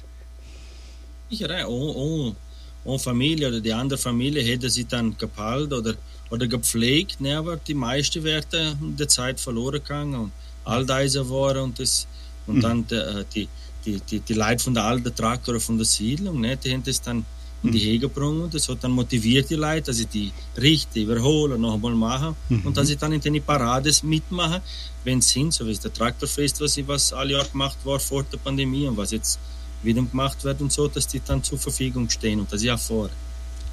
[1.30, 2.36] Sicher, ohne, ohne,
[2.84, 5.94] ohne Familie oder die andere Familie hätte sie dann gepalt oder,
[6.30, 7.36] oder gepflegt, ne?
[7.36, 10.32] aber die meisten werden in der Zeit verloren gegangen und
[10.64, 12.06] Alteisen waren und das
[12.46, 13.48] und dann der, die,
[13.84, 16.56] die, die, die Leute von der alten Traktoren von der Siedlung, ne?
[16.56, 17.24] die haben das dann
[17.62, 21.00] in die Hege gebracht und das hat dann motiviert die Leute, dass sie die richten,
[21.00, 24.62] überholen, noch einmal machen und dass sie dann in den Parades mitmachen,
[25.04, 28.22] wenn es sind, so wie es der Traktorfest, was, was alle Jahre gemacht war vor
[28.24, 29.38] der Pandemie und was jetzt
[29.82, 33.10] wieder gemacht wird und so, dass die dann zur Verfügung stehen und dass ich auch.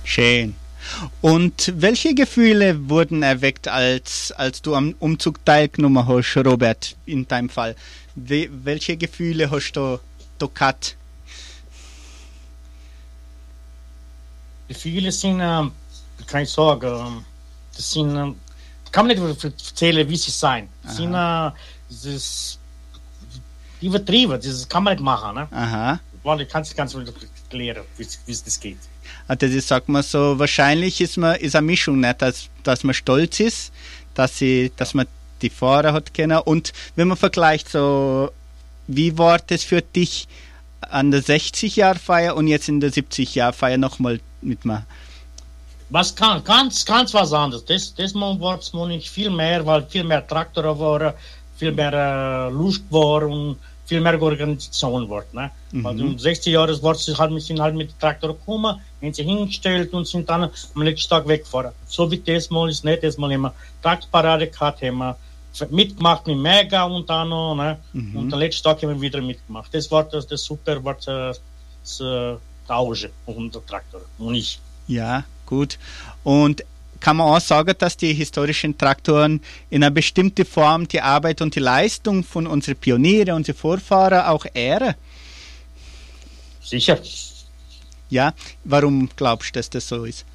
[0.03, 0.55] Schön.
[1.21, 7.49] Und welche Gefühle wurden erweckt, als, als du am Umzug teilgenommen hast, Robert, in deinem
[7.49, 7.75] Fall?
[8.15, 9.99] We welche Gefühle hast du,
[10.39, 10.95] du gehabt?
[14.69, 15.71] Die viele sind, ähm,
[16.25, 17.25] kann ich sagen,
[17.75, 18.35] das sind, ähm,
[18.91, 20.67] kann man nicht erzählen, wie sie sein.
[20.83, 21.51] Das sind, äh,
[21.89, 22.59] das ist
[23.81, 25.35] übertrieben, das kann man nicht machen.
[25.35, 25.47] Ne?
[25.51, 25.99] Aha.
[26.23, 28.79] Weil ich kann es ganz gut erklären, wie es- wie es das geht.
[29.27, 32.93] Also das sagt man so, wahrscheinlich ist man ist eine Mischung, nicht, dass, dass man
[32.93, 33.71] stolz ist,
[34.13, 35.05] dass sie, dass man
[35.41, 38.31] die Fahrer hat kennen und wenn man vergleicht so,
[38.87, 40.27] wie war das für dich
[40.81, 44.85] an der 60-Jahr-Feier und jetzt in der 70-Jahr-Feier nochmal mitmachen?
[45.89, 47.63] Was kann, ganz, ganz was anderes.
[47.65, 51.13] Das, das war es nicht viel mehr, weil viel mehr Traktoren waren,
[51.55, 55.23] viel mehr äh, Lust war und viel mehr Organisation war.
[55.31, 55.49] Ne?
[55.71, 59.23] Weil in den 60 Jahren war es halt, sind halt mit Traktoren gekommen, haben sie
[59.23, 61.71] hingestellt und sind dann am nächsten Tag weggefahren.
[61.87, 65.17] So wie das Mal ist nicht, das Mal immer Traktorparade gehabt, haben wir
[65.69, 67.79] mitgemacht mit Mega und dann noch, ne?
[67.93, 69.73] Und am letzten Tag haben wir wieder mitgemacht.
[69.73, 71.41] Das war das, das super, war das,
[71.81, 72.35] das äh,
[73.25, 74.59] und der Traktor und ich.
[74.87, 75.79] Ja, gut.
[76.23, 76.63] Und
[76.99, 81.55] kann man auch sagen, dass die historischen Traktoren in einer bestimmten Form die Arbeit und
[81.55, 84.95] die Leistung von unseren Pioniere, unsere Vorfahren auch ehren?
[86.61, 86.99] Sicher.
[88.09, 88.33] Ja,
[88.63, 90.25] warum glaubst du, dass das so ist?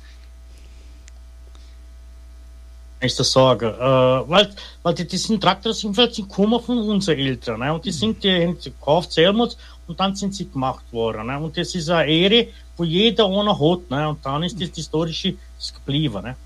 [3.00, 3.68] das sagen.
[3.68, 7.60] Äh, weil, weil die, die sind Traktor sind vielleicht gekommen von unseren Eltern.
[7.60, 7.72] Ne?
[7.72, 9.48] Und die sind die haben gekauft selber
[9.86, 11.26] und dann sind sie gemacht worden.
[11.26, 11.38] Ne?
[11.38, 13.90] Und das ist eine Ehre, wo jeder einer hat.
[13.90, 14.08] Ne?
[14.08, 15.34] Und dann ist das historische
[15.74, 16.22] geblieben.
[16.22, 16.36] Ne?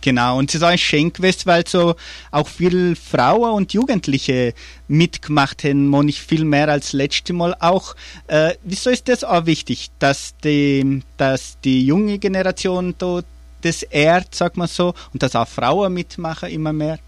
[0.00, 1.96] Genau, und es ist auch ein Schenk gewesen, weil so
[2.30, 4.54] auch viele Frauen und Jugendliche
[4.86, 7.96] mitgemacht haben, und nicht viel mehr als letzte Mal auch.
[8.28, 13.22] Äh, wieso ist das auch wichtig, dass die, dass die junge Generation da
[13.60, 17.00] das ehrt, sag mal so, und dass auch Frauen mitmachen immer mehr?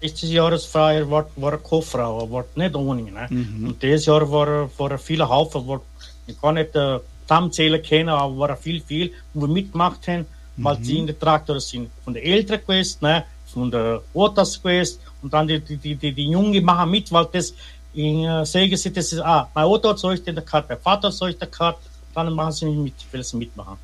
[0.00, 3.02] Letztes Jahresfeier war, war keine Frau, war nicht ohne.
[3.02, 3.28] Ne?
[3.30, 5.82] Und dieses Jahr war, war viele Haufen, war,
[6.26, 10.26] ich kann nicht äh, Stammzähler kennen, aber war viel, viel, wo wir mitgemacht haben,
[10.56, 10.82] weil mhm.
[10.82, 15.32] die in der Traktor sind von der Eltern gewesen, ne, von der Otas gewesen und
[15.32, 17.54] dann die, die, die, die Jungen machen mit, weil das
[17.94, 21.08] in äh, sagen sie, das ist, ah, mein Opa hat solch der Karte, mein Vater
[21.08, 21.80] hat solch der Karte,
[22.14, 23.78] dann machen sie mit, will sie mitmachen.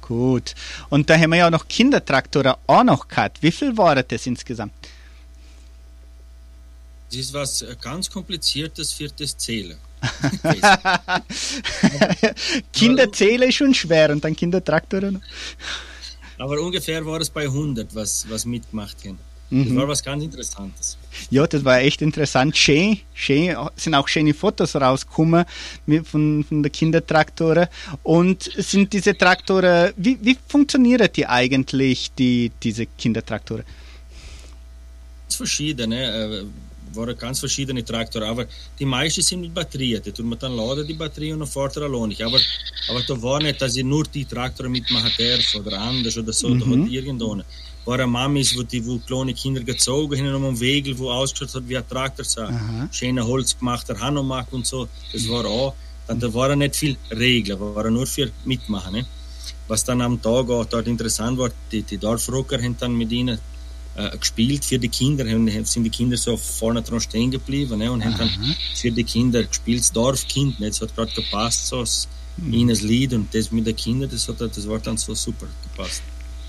[0.00, 0.54] Gut.
[0.88, 3.42] Und da haben wir ja noch Kindertraktoren auch noch gehabt.
[3.42, 4.72] Wie viel waren das insgesamt?
[7.08, 9.76] Das ist was äh, ganz Kompliziertes für das Zählen.
[12.72, 15.22] Kinderzählen ist schon schwer und dann Kindertraktoren.
[16.42, 19.18] Aber ungefähr war es bei 100, was, was mitgemacht haben.
[19.48, 19.76] Das mhm.
[19.76, 20.96] war was ganz Interessantes.
[21.30, 22.56] Ja, das war echt interessant.
[22.56, 25.44] Schön, schön, sind auch schöne Fotos rausgekommen
[26.04, 27.68] von, von den Kindertraktoren.
[28.02, 33.62] Und sind diese Traktoren, wie, wie funktionieren die eigentlich, die, diese Kindertraktoren?
[35.28, 36.46] Verschiedene.
[36.94, 38.46] Waren ganz verschiedene Traktoren, aber
[38.78, 40.02] die meisten sind mit Batterien.
[40.04, 42.14] Da tut man dann laden die Batterie und dann fährt er allein.
[42.22, 42.40] Aber,
[42.88, 46.48] aber da war nicht, dass ich nur die Traktoren mitmachen darf oder anders oder so.
[46.48, 46.60] Mhm.
[46.60, 47.42] Da hat irgendwo
[47.84, 51.68] waren Mamis, wo die wo kleine Kinder gezogen haben um einen Weg, wo ausgeschaut hat
[51.68, 52.24] wie ein Traktor.
[52.24, 52.46] So.
[52.92, 54.88] Schöne Holz gemacht, der Hanomach und so.
[55.12, 55.74] Das war auch.
[56.06, 58.94] Dann, da waren nicht viel Regeln, waren nur für Mitmachen.
[58.94, 59.06] Ne?
[59.68, 63.38] Was dann am Tag auch dort interessant war, die, die Dorfrocker haben dann mit ihnen
[63.96, 67.90] äh, gespielt für die Kinder, haben, sind die Kinder so vorne dran stehen geblieben ne?
[67.90, 68.30] und haben dann
[68.74, 70.60] für die Kinder gespielt, das Dorfkind.
[70.60, 70.68] Ne?
[70.68, 72.52] Das hat gerade gepasst, so das, mhm.
[72.52, 75.46] ihnen das Lied und das mit den Kindern, das, hat, das war dann so super
[75.62, 76.02] gepasst.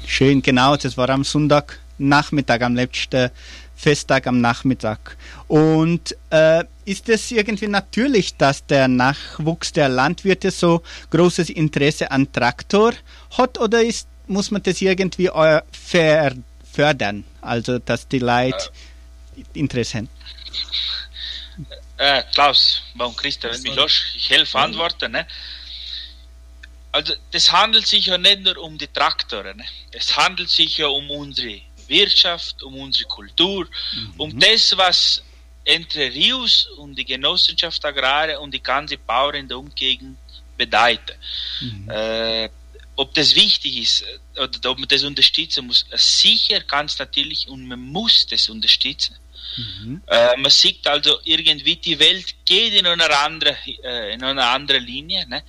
[0.05, 3.29] Schön, genau, das war am Sonntagnachmittag, am letzten
[3.75, 5.17] Festtag am Nachmittag.
[5.47, 12.31] Und äh, ist es irgendwie natürlich, dass der Nachwuchs der Landwirte so großes Interesse an
[12.31, 12.93] Traktor
[13.37, 18.69] hat oder ist, muss man das irgendwie fördern, also dass die Leute
[19.53, 20.09] Interesse haben?
[21.97, 25.11] Äh, Klaus, warum Christa, wenn mich los, ich helfe antworten.
[25.11, 25.27] Ne?
[26.91, 29.65] Also das handelt sich ja nicht nur um die Traktoren, ne?
[29.91, 34.13] es handelt sich ja um unsere Wirtschaft, um unsere Kultur, mhm.
[34.17, 35.23] um das, was
[35.65, 40.17] Entre Rios und die Genossenschaft Agrare und die ganze Bauern in der Umgegend
[40.57, 41.15] bedeuten.
[41.61, 41.89] Mhm.
[41.89, 42.49] Äh,
[42.95, 47.79] ob das wichtig ist oder ob man das unterstützen muss, sicher ganz natürlich und man
[47.79, 49.15] muss das unterstützen.
[49.55, 50.01] Mhm.
[50.07, 54.79] Äh, man sieht also irgendwie, die Welt geht in eine andere, äh, in eine andere
[54.79, 55.27] Linie.
[55.27, 55.43] Ne?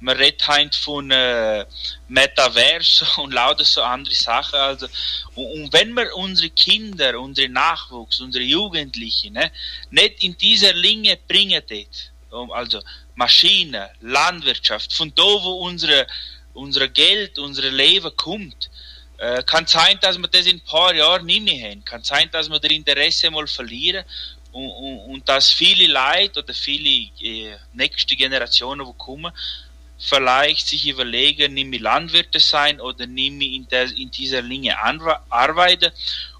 [0.00, 1.64] man redet halt von äh,
[2.08, 4.58] Metaverse und lauter so andere Sachen.
[4.58, 4.86] Also,
[5.34, 9.50] und, und, wenn wir unsere Kinder, unsere Nachwuchs, unsere Jugendlichen ne,
[9.90, 11.62] nicht in dieser Linie bringen,
[12.50, 12.82] also
[13.14, 16.06] Maschinen, Landwirtschaft, von da, wo unsere,
[16.56, 18.70] unser Geld, unser Leben kommt,
[19.18, 21.84] äh, kann sein, dass wir das in ein paar Jahren nicht mehr haben.
[21.84, 24.04] Kann sein, dass wir das Interesse mal verlieren
[24.52, 29.32] und, und, und dass viele Leute oder viele äh, nächste Generationen, die kommen,
[29.98, 34.76] vielleicht sich überlegen, nimm ich Landwirte sein oder nimm ich in, der, in dieser Linie
[35.30, 35.90] arbeiten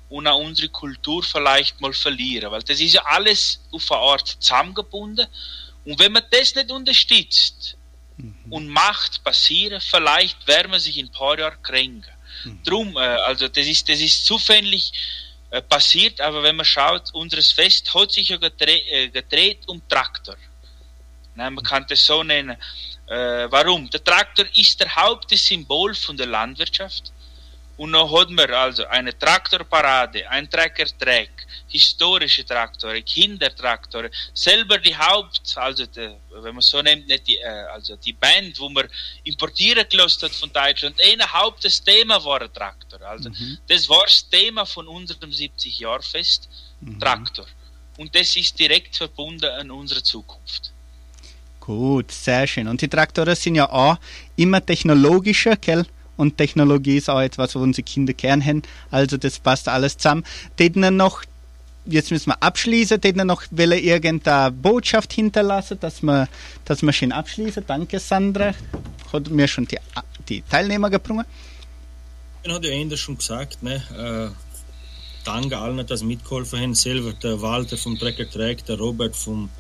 [0.09, 4.29] und auch unsere Kultur vielleicht mal verlieren, weil das ist ja alles auf eine Art
[4.41, 5.27] zusammengebunden
[5.85, 7.76] und wenn man das nicht unterstützt.
[8.51, 12.13] Und macht passieren, vielleicht werden wir sich in ein paar Jahren kränken.
[12.45, 12.63] Mhm.
[12.65, 14.93] Drum, äh, also das ist, das ist zufällig
[15.51, 19.81] äh, passiert, aber wenn man schaut, unseres Fest hat sich ja gedreht, äh, gedreht um
[19.89, 20.37] Traktor.
[21.35, 22.57] Nein, man kann das so nennen.
[23.07, 23.89] Äh, warum?
[23.91, 27.13] Der Traktor ist der Hauptsymbol von der Landwirtschaft.
[27.77, 31.46] Und noch hat man also eine Traktorparade, ein Trecker-Track,
[31.79, 37.67] historische Traktoren, Kindertraktoren, selber die Haupt, also die, wenn man so nennt, nicht die, äh,
[37.73, 38.89] also die Band, wo man
[39.25, 43.01] importieren gelassen hat von Deutschland, ein Hauptthema war ein Traktor.
[43.03, 43.59] Also mhm.
[43.69, 46.49] das war das Thema von unserem 70-Jahr-Fest,
[46.81, 47.01] mhm.
[47.01, 47.47] Traktor.
[47.99, 50.73] Und das ist direkt verbunden an unsere Zukunft.
[51.61, 52.69] Gut, sehr schön.
[52.69, 53.99] Und die Traktoren sind ja auch
[54.37, 55.85] immer technologischer, gell?
[56.17, 58.63] Und Technologie ist auch etwas, wo unsere Kinder gern haben.
[58.91, 60.25] Also das passt alles zusammen.
[60.57, 61.23] Täten noch,
[61.87, 66.29] jetzt müssen wir abschließen, täten noch will irgendeine Botschaft hinterlassen, dass wir,
[66.65, 67.65] dass wir schön abschließen.
[67.67, 68.53] Danke, Sandra.
[69.13, 69.79] Hat mir schon die,
[70.29, 71.25] die Teilnehmer gebrungen.
[72.43, 73.83] Ich habe ja Ende schon gesagt, ne?
[73.97, 74.35] Äh,
[75.25, 76.75] danke allen, dass mitgeholfen haben.
[76.75, 79.51] Selber der Walter vom Trecker Track, der Robert vom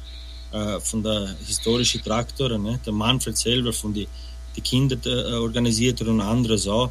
[0.52, 2.78] äh, von der historischen Traktoren, ne?
[2.84, 4.06] der Manfred selber von die,
[4.54, 6.90] die Kinder äh, organisiert und andere so.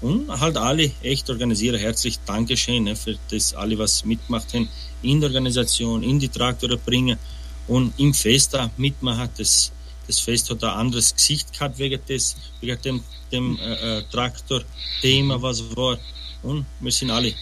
[0.00, 1.78] Und halt alle echt organisieren.
[1.78, 4.68] Herzlich Dankeschön ne, für das, alle, was mitgemacht haben,
[5.02, 7.18] in der Organisation, in die Traktoren bringen
[7.66, 9.28] und im Fest da mitmachen.
[9.36, 9.72] Das,
[10.06, 15.42] das Fest hat ein anderes Gesicht gehabt wegen, des, wegen dem, dem äh, äh Traktor-Thema,
[15.42, 15.98] was war.
[16.42, 17.34] Und wir sind alle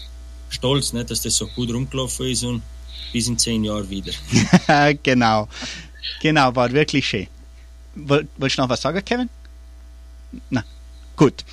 [0.49, 2.63] stolz, ne, dass das so gut rumgelaufen ist und
[3.13, 4.13] bis in zehn Jahren wieder.
[5.03, 5.47] genau,
[6.21, 7.27] genau, war wirklich schön.
[7.95, 9.29] Wolltest du noch was sagen, Kevin?
[10.49, 10.63] Na,
[11.15, 11.43] gut.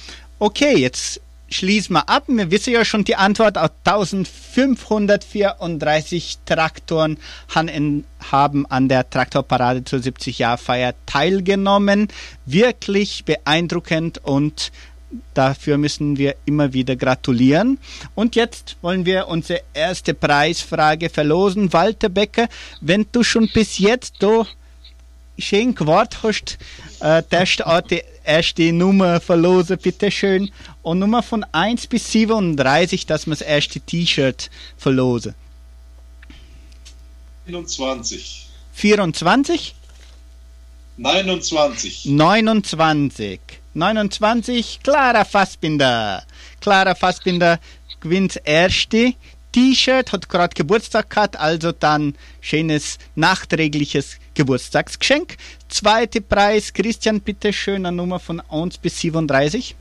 [0.47, 2.25] Okay, jetzt schließen wir ab.
[2.27, 3.57] Wir wissen ja schon die Antwort.
[3.57, 7.17] Auf 1534 Traktoren
[7.55, 12.09] haben an der Traktorparade zur 70-Jahr-Feier teilgenommen.
[12.45, 14.71] Wirklich beeindruckend und
[15.33, 17.79] dafür müssen wir immer wieder gratulieren.
[18.15, 21.73] Und jetzt wollen wir unsere erste Preisfrage verlosen.
[21.73, 22.49] Walter Becker,
[22.83, 24.45] wenn du schon bis jetzt da
[25.39, 26.59] schön gewartet hast,
[27.05, 27.23] äh,
[27.65, 30.51] auch die erste Nummer verlosen, bitteschön.
[30.83, 35.35] Und Nummer von 1 bis 37, dass wir das erste T-Shirt verlosen.
[37.47, 38.49] 21.
[38.73, 39.75] 24?
[40.97, 42.07] 29.
[42.07, 43.41] 29.
[43.75, 46.23] 29, Clara Fassbinder.
[46.61, 47.61] Clara Fassbinder
[48.01, 49.13] gewinnt das erste
[49.55, 55.37] T-Shirt, hat gerade Geburtstag gehabt, also dann schönes nachträgliches Geburtstagsgeschenk.
[55.69, 59.77] Zweiter Preis, Christian, bitte schön, eine Nummer von 1 bis 37.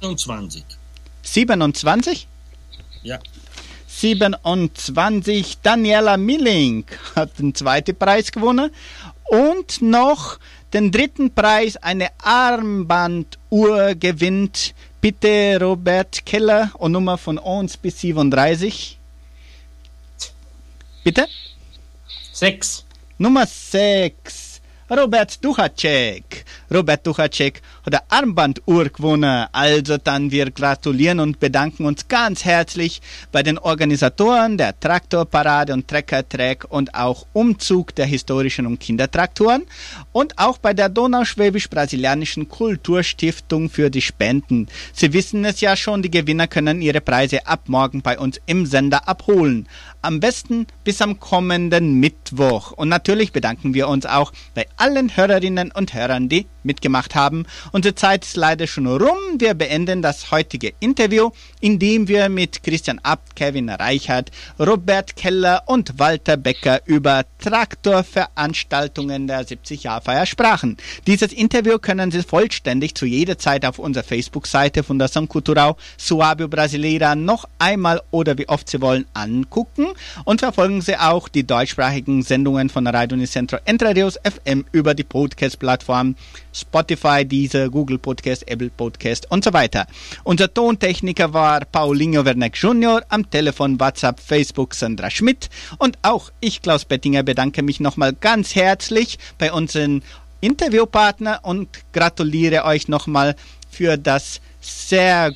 [0.00, 0.64] 27.
[1.22, 2.28] 27?
[3.02, 3.18] Ja.
[3.88, 5.58] 27.
[5.64, 6.84] Daniela Milling
[7.16, 8.70] hat den zweiten Preis gewonnen.
[9.24, 10.38] Und noch
[10.72, 14.74] den dritten Preis, eine Armbanduhr gewinnt
[15.06, 18.98] bitte Robert Keller und Nummer von 1 bis 37.
[21.04, 21.28] Bitte?
[22.32, 22.84] 6.
[23.16, 24.60] Nummer 6.
[24.90, 26.44] Robert Duchacek.
[26.72, 29.46] Robert Duchacek hat eine Armbanduhr gewonnen.
[29.52, 33.00] Also dann wir gratulieren und bedanken uns ganz herzlich
[33.32, 39.62] bei den Organisatoren der Traktorparade und Treckertrack und auch Umzug der historischen und Kindertraktoren
[40.12, 44.68] und auch bei der Donauschwäbisch-Brasilianischen Kulturstiftung für die Spenden.
[44.92, 48.66] Sie wissen es ja schon, die Gewinner können ihre Preise ab morgen bei uns im
[48.66, 49.68] Sender abholen.
[50.02, 52.72] Am besten bis am kommenden Mittwoch.
[52.72, 57.46] Und natürlich bedanken wir uns auch bei allen Hörerinnen und Hörern, die mitgemacht haben.
[57.72, 59.16] Unsere Zeit ist leider schon rum.
[59.38, 65.98] Wir beenden das heutige Interview, indem wir mit Christian Abt, Kevin Reichert, Robert Keller und
[65.98, 70.76] Walter Becker über Traktorveranstaltungen der 70-Jahr-Feier sprachen.
[71.06, 76.48] Dieses Interview können Sie vollständig zu jeder Zeit auf unserer Facebook-Seite von der Cultural Suábio
[76.48, 79.86] Brasileira noch einmal oder wie oft Sie wollen angucken
[80.24, 85.04] und verfolgen Sie auch die deutschsprachigen Sendungen von Radio Unicentro Entre Rios FM über die
[85.04, 86.16] Podcast-Plattform
[86.60, 89.86] Spotify, Deezer, Google Podcast, Apple Podcast und so weiter.
[90.24, 96.62] Unser Tontechniker war Paulinho Werneck Jr., am Telefon, WhatsApp, Facebook Sandra Schmidt und auch ich,
[96.62, 100.02] Klaus Bettinger, bedanke mich nochmal ganz herzlich bei unseren
[100.40, 103.36] Interviewpartner und gratuliere euch nochmal
[103.70, 105.34] für das sehr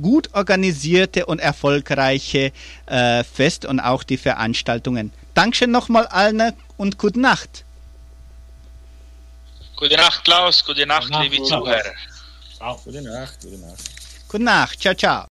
[0.00, 2.52] gut organisierte und erfolgreiche
[2.86, 5.12] äh, Fest und auch die Veranstaltungen.
[5.34, 7.64] Dankeschön nochmal allen und gute Nacht.
[9.80, 10.62] Gute Nacht, Klaus.
[10.62, 11.42] Gute Nacht, Gute Nacht, liebe.
[11.42, 11.82] Zuhörer.
[12.58, 12.76] Ciao.
[12.84, 13.82] Gute Nacht, gute Nacht.
[14.28, 14.78] Gute Nacht.
[14.80, 15.26] Ciao, ciao.